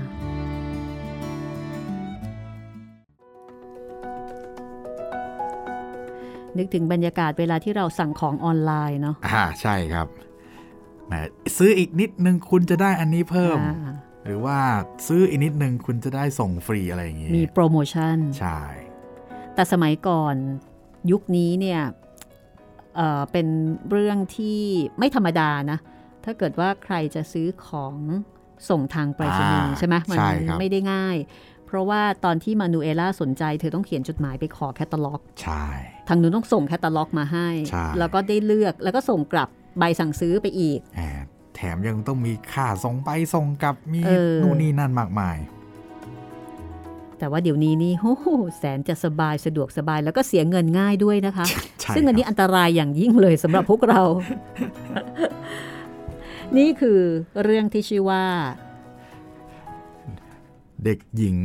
[6.57, 10.07] นึกถึงบรรยากาศเวลาที่เราสั่งของออนไลน์เนาะอ่าใช่ครับ
[11.07, 11.13] แหม
[11.57, 13.77] ซื้ออีกนิดนึงคุณจะได้อันนี้เพิ่มอ่า
[14.25, 14.59] หรือว่า
[15.07, 18.61] ซื้ออีกนิดนึงคุณจะได้ส่งฟรีอะไรอย่างงี้ มีโปรโมชั่น ใช่
[19.55, 20.35] แต่สมัยก่อน
[21.11, 21.81] ยุคนี้เนี่ย
[22.97, 23.47] เอ่อเป็น
[23.91, 24.61] เรื่องที่
[24.99, 25.79] ไม่ธรรมดานะ
[26.25, 27.95] ถ้าเกิดว่าใครจะซื้อของ
[28.71, 31.17] ส่งทางไปรษณีย์อ่าใช่ไหมมัใช่ครับไม่ได้ง่าย
[31.67, 35.65] เพราะว่าตอนที่มานูเอล่าสนใจ เธอต้องเขียนจดหมายไปขอแคตตาล็อกใช่
[36.09, 39.49] ทางนู้นต้องส่งแคตตาล็อกมาให้ใช่แล้วก็ได้เลือกแล้วก็ส่งกลับ
[39.79, 41.21] ใบสั่งซื้อไปอีกแหม
[41.55, 45.37] แถมยังต้องมีค่าส่งไปส่งกลับมีเออนู่นนี่นั่นมากมาย
[47.21, 48.27] แต่ว่าเดี๋ยวนี้นี่โอ้โห
[48.59, 51.47] แสนจะสบายสะดวกสบายแล้วก็เสียเงินง่ายด้วยนะคะ
[51.81, 54.03] ใช่ซึ่งอันนี้ครับอันตรายอย่างยิ่งเลยสำหรับพวกเรา
[56.59, 57.01] นี่คือ
[57.43, 58.25] เรื่องที่ชื่อว่า
[60.85, 61.37] เด็กหญิง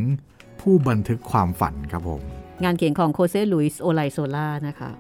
[0.62, 2.22] ผู้บันทึกความฝันครับผม
[2.64, 4.92] งานเขียนของโฮเซลุยส์โอไลโซล่านะคะ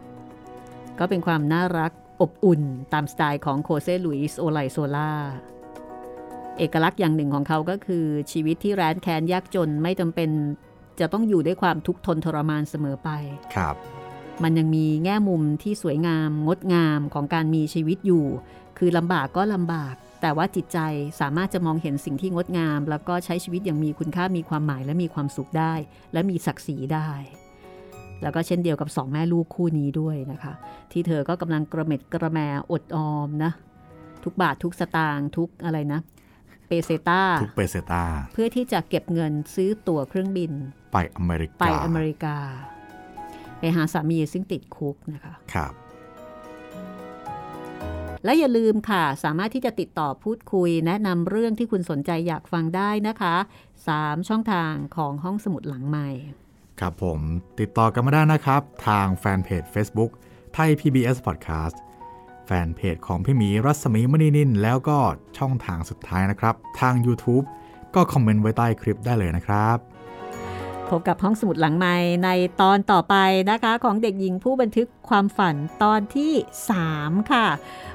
[0.99, 2.61] ก็เป็นความน่ารักอบอุ่น
[2.93, 5.11] ตามสไตล์ของโฮเซลุยส์โอไลโซล่า
[6.57, 10.29] เอกลักษณ์อย่างหนึ่งของเขาก็คือชีวิตที่แร้นแค้นยากจนไม่จำเป็น
[10.99, 13.09] จะต้องอยู่ด้วยความทุกข์ทนทรมานเสมอไป
[13.55, 13.75] ครับ
[14.43, 18.25] มันยังมีแง่มุมที่สวยงาม งดงามของการมีชีวิตอยู่
[18.77, 20.79] คือลำบากก็ลำบาก แต่ว่าจิตใจ
[21.21, 25.73] สามารถจะมองเห็นสิ่งที่งดงาม แล้วก็ใช้ชีวิตอย่างมีคุณค่ามีความหมายและมีความสุขได้
[26.13, 27.09] และมีศักดิ์ศรีได้
[28.21, 30.53] แล้วก็เช่นเดียวกับสองแม่ลูกคู่นี้ด้วยนะคะ
[30.91, 32.39] ที่เธอก็กำลังกระเม็ดกระแม
[32.71, 33.51] อดออมนะ
[34.23, 35.99] ทุกบาททุกสตางค์ทุกอะไรนะ
[36.67, 38.03] เปเซตาทุกเปเซตา
[38.33, 40.51] เพื่อที่จะเก็บเงินซื้อตั๋วเครื่องบิน
[40.93, 42.37] ไปอเมริกา ไปอเมริกา
[43.59, 45.73] ไปหาสามีซึ่งติดคุกนะคะครับ
[48.23, 53.35] และอย่าลืมค่ะ สามารถที่จะติดต่อพูดคุย แนะนำเรื่องที่คุณสนใจอยากฟังได้นะคะ
[53.81, 56.09] 3 ช่องทางของห้องสมุดหลังใหม่
[56.79, 57.19] ครับผม
[57.59, 60.11] ติดต่อกันมาได้นะครับ ทางแฟนเพจ Facebook
[60.53, 61.75] ไทย PBS Podcast
[62.45, 64.97] แฟนเพจของพี่หมีรัศมีมณีนินแล้วก็
[65.37, 67.45] ช่องทางสุดท้ายนะครับ ทาง YouTube
[67.95, 69.77] ก็คอมเมนต์ไว้ใต้คลิปได้เลยนะครับ
[70.89, 72.29] พบกับห้องสมุดหลังใหม่ใน
[72.61, 73.15] ตอนต่อไป
[73.51, 76.33] นะคะ ของเด็กหญิงผู้บันทึกความฝันตอนที่
[76.81, 77.45] 3 ค่ะ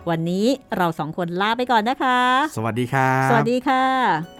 [0.08, 0.46] วันนี้
[0.76, 2.18] เราสองคนลาไปก่อนนะคะ
[2.56, 4.39] สวัสดีครับสวัสดีค่ะ